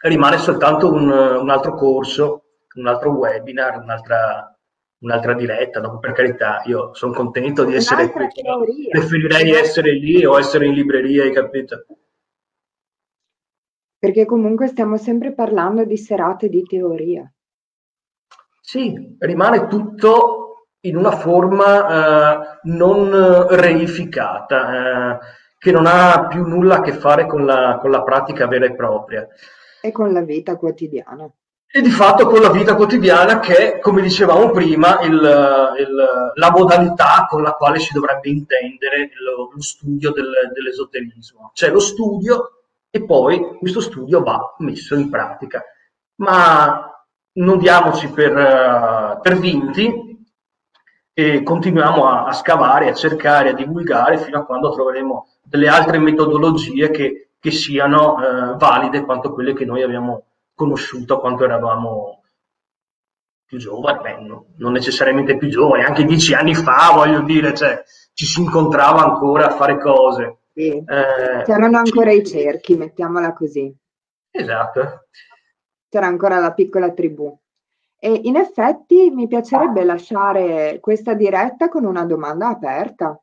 rimane 0.02 0.38
soltanto 0.38 0.92
un, 0.92 1.08
un 1.08 1.48
altro 1.48 1.74
corso, 1.74 2.42
un 2.74 2.86
altro 2.86 3.10
webinar, 3.10 3.78
un'altra, 3.78 4.57
un'altra 5.00 5.34
diretta, 5.34 5.80
dopo 5.80 5.98
per 5.98 6.12
carità, 6.12 6.62
io 6.64 6.94
sono 6.94 7.12
contento 7.12 7.64
di 7.64 7.74
essere 7.74 8.10
qui, 8.10 8.88
preferirei 8.90 9.52
essere 9.52 9.92
lì 9.92 10.24
o 10.24 10.38
essere 10.38 10.66
in 10.66 10.74
libreria, 10.74 11.24
hai 11.24 11.32
capito? 11.32 11.84
Perché 13.98 14.24
comunque 14.24 14.68
stiamo 14.68 14.96
sempre 14.96 15.32
parlando 15.32 15.84
di 15.84 15.96
serate 15.96 16.48
di 16.48 16.62
teoria. 16.62 17.30
Sì, 18.60 19.16
rimane 19.18 19.66
tutto 19.66 20.66
in 20.80 20.96
una 20.96 21.12
forma 21.12 22.44
eh, 22.44 22.60
non 22.64 23.46
reificata, 23.48 25.16
eh, 25.16 25.18
che 25.58 25.72
non 25.72 25.86
ha 25.86 26.26
più 26.28 26.46
nulla 26.46 26.76
a 26.76 26.80
che 26.80 26.92
fare 26.92 27.26
con 27.26 27.44
la, 27.44 27.78
con 27.80 27.90
la 27.90 28.02
pratica 28.02 28.46
vera 28.46 28.66
e 28.66 28.74
propria. 28.74 29.26
E 29.80 29.90
con 29.90 30.12
la 30.12 30.22
vita 30.22 30.56
quotidiana. 30.56 31.28
E 31.70 31.82
di 31.82 31.90
fatto 31.90 32.26
con 32.26 32.40
la 32.40 32.50
vita 32.50 32.74
quotidiana 32.74 33.40
che 33.40 33.78
come 33.78 34.00
dicevamo 34.00 34.50
prima, 34.52 35.00
il, 35.00 35.12
il, 35.12 36.32
la 36.34 36.50
modalità 36.50 37.26
con 37.28 37.42
la 37.42 37.52
quale 37.52 37.78
si 37.78 37.92
dovrebbe 37.92 38.30
intendere 38.30 39.10
lo, 39.22 39.50
lo 39.52 39.60
studio 39.60 40.10
del, 40.12 40.50
dell'esoterismo. 40.54 41.50
Cioè 41.52 41.68
lo 41.70 41.78
studio 41.78 42.62
e 42.90 43.04
poi 43.04 43.58
questo 43.58 43.80
studio 43.80 44.22
va 44.22 44.54
messo 44.60 44.94
in 44.94 45.10
pratica. 45.10 45.62
Ma 46.22 46.90
non 47.32 47.58
diamoci 47.58 48.08
per, 48.12 48.32
uh, 48.34 49.20
per 49.20 49.38
vinti 49.38 50.16
e 51.12 51.42
continuiamo 51.42 52.08
a, 52.08 52.24
a, 52.24 52.32
scavare, 52.32 52.88
a 52.88 52.94
cercare, 52.94 53.50
a 53.50 53.54
divulgare 53.54 54.16
fino 54.16 54.38
a 54.38 54.44
quando 54.46 54.72
troveremo 54.72 55.26
delle 55.42 55.68
altre 55.68 55.98
metodologie 55.98 56.90
che, 56.90 57.32
che 57.38 57.50
siano 57.50 58.14
uh, 58.14 58.56
valide 58.56 59.02
quanto 59.02 59.34
quelle 59.34 59.52
che 59.52 59.66
noi 59.66 59.82
abbiamo 59.82 60.27
conosciuto 60.58 61.20
quando 61.20 61.44
eravamo 61.44 62.22
più 63.46 63.58
giovani, 63.58 64.00
Beh, 64.02 64.20
no, 64.26 64.46
non 64.56 64.72
necessariamente 64.72 65.38
più 65.38 65.48
giovani, 65.48 65.84
anche 65.84 66.04
dieci 66.04 66.34
anni 66.34 66.54
fa, 66.54 66.90
voglio 66.92 67.20
dire, 67.22 67.54
cioè, 67.54 67.82
ci 68.12 68.26
si 68.26 68.40
incontrava 68.40 69.04
ancora 69.04 69.46
a 69.46 69.56
fare 69.56 69.78
cose. 69.78 70.38
Sì. 70.52 70.68
Eh, 70.68 71.44
C'erano 71.44 71.78
ancora 71.78 72.10
i 72.10 72.26
cerchi, 72.26 72.76
mettiamola 72.76 73.32
così. 73.32 73.72
Esatto. 74.30 75.06
C'era 75.88 76.06
ancora 76.06 76.40
la 76.40 76.52
piccola 76.52 76.90
tribù. 76.90 77.34
E 78.00 78.20
in 78.24 78.36
effetti 78.36 79.10
mi 79.10 79.28
piacerebbe 79.28 79.84
lasciare 79.84 80.78
questa 80.80 81.14
diretta 81.14 81.68
con 81.68 81.84
una 81.84 82.04
domanda 82.04 82.48
aperta 82.48 83.18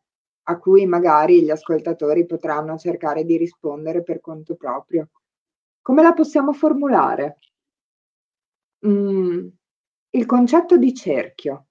a 0.47 0.57
cui 0.57 0.86
magari 0.86 1.43
gli 1.43 1.49
ascoltatori 1.49 2.25
potranno 2.25 2.77
cercare 2.77 3.25
di 3.25 3.38
rispondere 3.38 4.01
per 4.01 4.21
conto 4.21 4.55
proprio. 4.55 5.09
Come 5.86 6.01
la 6.01 6.13
possiamo 6.13 6.51
formulare? 6.51 7.38
Mm, 8.88 9.47
il 10.09 10.25
concetto 10.25 10.77
di 10.77 10.95
cerchio. 10.95 11.67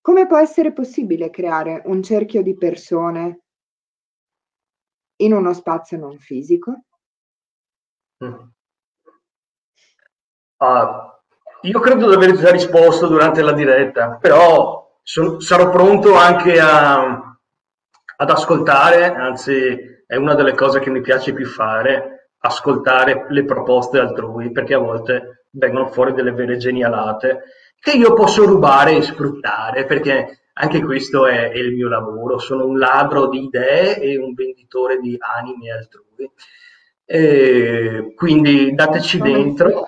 Come 0.00 0.26
può 0.26 0.36
essere 0.36 0.72
possibile 0.72 1.30
creare 1.30 1.82
un 1.84 2.02
cerchio 2.02 2.42
di 2.42 2.56
persone 2.56 3.42
in 5.18 5.32
uno 5.32 5.52
spazio 5.52 5.96
non 5.96 6.18
fisico? 6.18 6.86
Mm. 8.24 8.48
Uh, 10.56 11.68
io 11.68 11.78
credo 11.78 12.08
di 12.08 12.14
aver 12.16 12.36
già 12.36 12.50
risposto 12.50 13.06
durante 13.06 13.42
la 13.42 13.52
diretta, 13.52 14.16
però 14.16 14.98
son, 15.04 15.40
sarò 15.40 15.70
pronto 15.70 16.16
anche 16.16 16.58
a, 16.58 17.38
ad 18.16 18.30
ascoltare, 18.30 19.14
anzi 19.14 19.94
è 20.06 20.16
una 20.16 20.34
delle 20.34 20.54
cose 20.54 20.78
che 20.78 20.90
mi 20.90 21.00
piace 21.00 21.32
più 21.32 21.46
fare, 21.46 22.30
ascoltare 22.38 23.26
le 23.28 23.44
proposte 23.44 23.98
altrui, 23.98 24.52
perché 24.52 24.74
a 24.74 24.78
volte 24.78 25.46
vengono 25.50 25.88
fuori 25.88 26.12
delle 26.12 26.32
vere 26.32 26.56
genialate 26.56 27.42
che 27.78 27.92
io 27.92 28.14
posso 28.14 28.44
rubare 28.44 28.96
e 28.96 29.02
sfruttare, 29.02 29.84
perché 29.84 30.48
anche 30.54 30.82
questo 30.82 31.26
è, 31.26 31.50
è, 31.50 31.56
il 31.56 31.74
mio 31.74 31.88
lavoro, 31.88 32.38
sono 32.38 32.64
un 32.64 32.78
ladro 32.78 33.28
di 33.28 33.44
idee 33.44 34.00
e 34.00 34.16
un 34.16 34.32
venditore 34.34 34.98
di 34.98 35.16
anime 35.18 35.70
altrui. 35.70 36.30
E 37.04 38.12
quindi 38.16 38.74
dateci 38.74 39.18
dentro. 39.20 39.86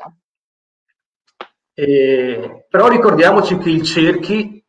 E, 1.75 2.67
però 2.69 2.89
ricordiamoci 2.89 3.57
che 3.59 3.71
il 3.71 3.83
cerchi, 3.83 4.65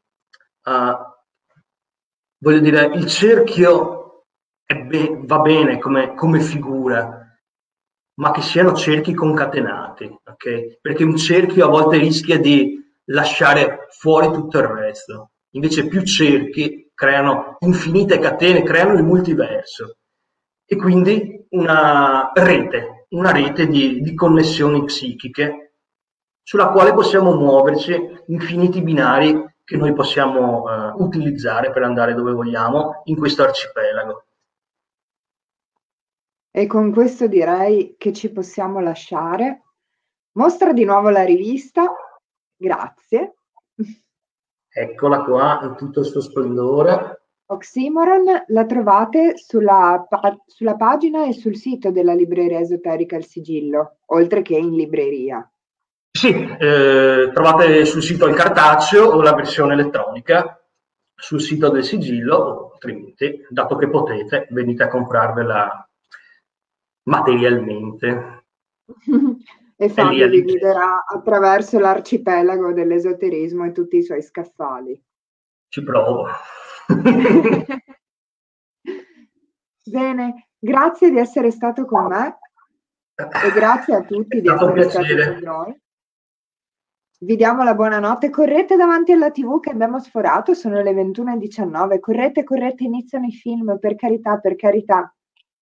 uh, 0.63 0.95
voglio 2.37 2.59
dire, 2.59 2.85
il 2.95 3.05
cerchio 3.05 3.98
be- 4.75 5.19
va 5.23 5.39
bene 5.39 5.79
come, 5.79 6.13
come 6.13 6.39
figura, 6.39 7.27
ma 8.15 8.31
che 8.31 8.41
siano 8.41 8.73
cerchi 8.73 9.13
concatenati, 9.13 10.05
ok? 10.05 10.79
Perché 10.81 11.03
un 11.03 11.17
cerchio 11.17 11.65
a 11.65 11.69
volte 11.69 11.97
rischia 11.97 12.37
di 12.37 12.77
lasciare 13.05 13.87
fuori 13.89 14.31
tutto 14.31 14.59
il 14.59 14.65
resto. 14.65 15.31
Invece 15.51 15.87
più 15.87 16.03
cerchi 16.03 16.91
creano 16.93 17.57
infinite 17.59 18.19
catene, 18.19 18.61
creano 18.61 18.93
il 18.93 19.03
multiverso 19.03 19.97
e 20.65 20.75
quindi 20.75 21.47
una 21.51 22.31
rete, 22.33 23.05
una 23.09 23.31
rete 23.31 23.67
di, 23.67 24.01
di 24.01 24.13
connessioni 24.13 24.83
psichiche 24.83 25.73
sulla 26.43 26.69
quale 26.69 26.93
possiamo 26.93 27.33
muoverci 27.33 28.23
infiniti 28.27 28.81
binari 28.81 29.47
che 29.63 29.77
noi 29.77 29.93
possiamo 29.93 30.63
uh, 30.63 31.03
utilizzare 31.03 31.71
per 31.71 31.83
andare 31.83 32.13
dove 32.13 32.33
vogliamo 32.33 33.01
in 33.05 33.15
questo 33.17 33.43
arcipelago. 33.43 34.25
E 36.51 36.67
con 36.67 36.91
questo 36.91 37.27
direi 37.27 37.95
che 37.97 38.13
ci 38.13 38.31
possiamo 38.31 38.79
lasciare. 38.79 39.63
Mostra 40.33 40.73
di 40.73 40.83
nuovo 40.83 41.09
la 41.09 41.23
rivista 41.23 41.93
Grazie. 42.61 43.35
Eccola 44.67 45.23
qua 45.23 45.61
in 45.63 45.77
tutto 45.77 46.01
il 46.01 46.05
suo 46.05 46.19
splendore. 46.19 47.21
Oxymoron 47.45 48.43
la 48.47 48.65
trovate 48.65 49.37
sulla, 49.37 50.05
sulla, 50.45 50.75
pagina 50.75 51.25
e 51.25 51.33
sul 51.33 51.55
sito 51.55 51.89
della 51.89 52.13
libreria 52.13 52.59
esoterica 52.59 53.15
Il 53.15 53.25
Sigillo, 53.25 53.99
oltre 54.07 54.41
che 54.41 54.57
in 54.57 54.75
libreria. 54.75 55.49
Sì, 56.11 56.33
eh, 56.33 57.31
trovate 57.33 57.85
sul 57.85 58.03
sito 58.03 58.27
il 58.27 58.35
cartaceo 58.35 59.05
o 59.05 59.21
la 59.21 59.33
versione 59.33 59.73
elettronica 59.73 60.61
sul 61.15 61.39
sito 61.39 61.69
del 61.69 61.85
Sigillo, 61.85 62.71
altrimenti, 62.73 63.45
dato 63.49 63.77
che 63.77 63.89
potete, 63.89 64.47
venite 64.51 64.83
a 64.83 64.89
comprarvela 64.89 65.88
materialmente. 67.09 68.45
e 69.75 69.89
Fabio 69.89 70.29
vi 70.29 70.43
guiderà 70.43 71.03
attraverso 71.05 71.79
l'arcipelago 71.79 72.71
dell'esoterismo 72.71 73.65
e 73.65 73.71
tutti 73.71 73.97
i 73.97 74.03
suoi 74.03 74.21
scaffali. 74.21 75.01
Ci 75.67 75.83
provo. 75.83 76.27
Bene, 79.83 80.49
grazie 80.57 81.09
di 81.09 81.17
essere 81.17 81.51
stato 81.51 81.85
con 81.85 82.05
me 82.07 82.39
e 83.15 83.51
grazie 83.53 83.95
a 83.95 84.03
tutti 84.03 84.39
di 84.39 84.47
essere 84.47 84.89
stati 84.89 85.15
con 85.15 85.39
noi. 85.41 85.81
Vi 87.21 87.35
diamo 87.35 87.63
la 87.63 87.75
buonanotte, 87.75 88.29
correte 88.29 88.77
davanti 88.77 89.11
alla 89.11 89.29
tv 89.29 89.59
che 89.59 89.71
abbiamo 89.71 89.99
sforato, 89.99 90.53
sono 90.53 90.81
le 90.81 90.93
21.19, 90.93 91.99
correte, 91.99 92.45
correte, 92.45 92.85
iniziano 92.85 93.25
i 93.25 93.33
film, 93.33 93.77
per 93.77 93.95
carità, 93.95 94.37
per 94.37 94.55
carità. 94.55 95.13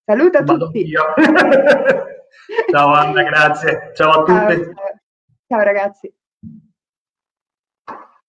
Saluta 0.08 0.39
a 0.39 0.43
tutti. 0.43 0.88
Ciao 2.72 2.93
Anna, 2.93 3.24
grazie. 3.24 3.91
Ciao 3.93 4.22
a 4.22 4.24
tutti. 4.24 4.64
Ciao, 4.64 4.74
ciao 5.47 5.60
ragazzi. 5.60 6.14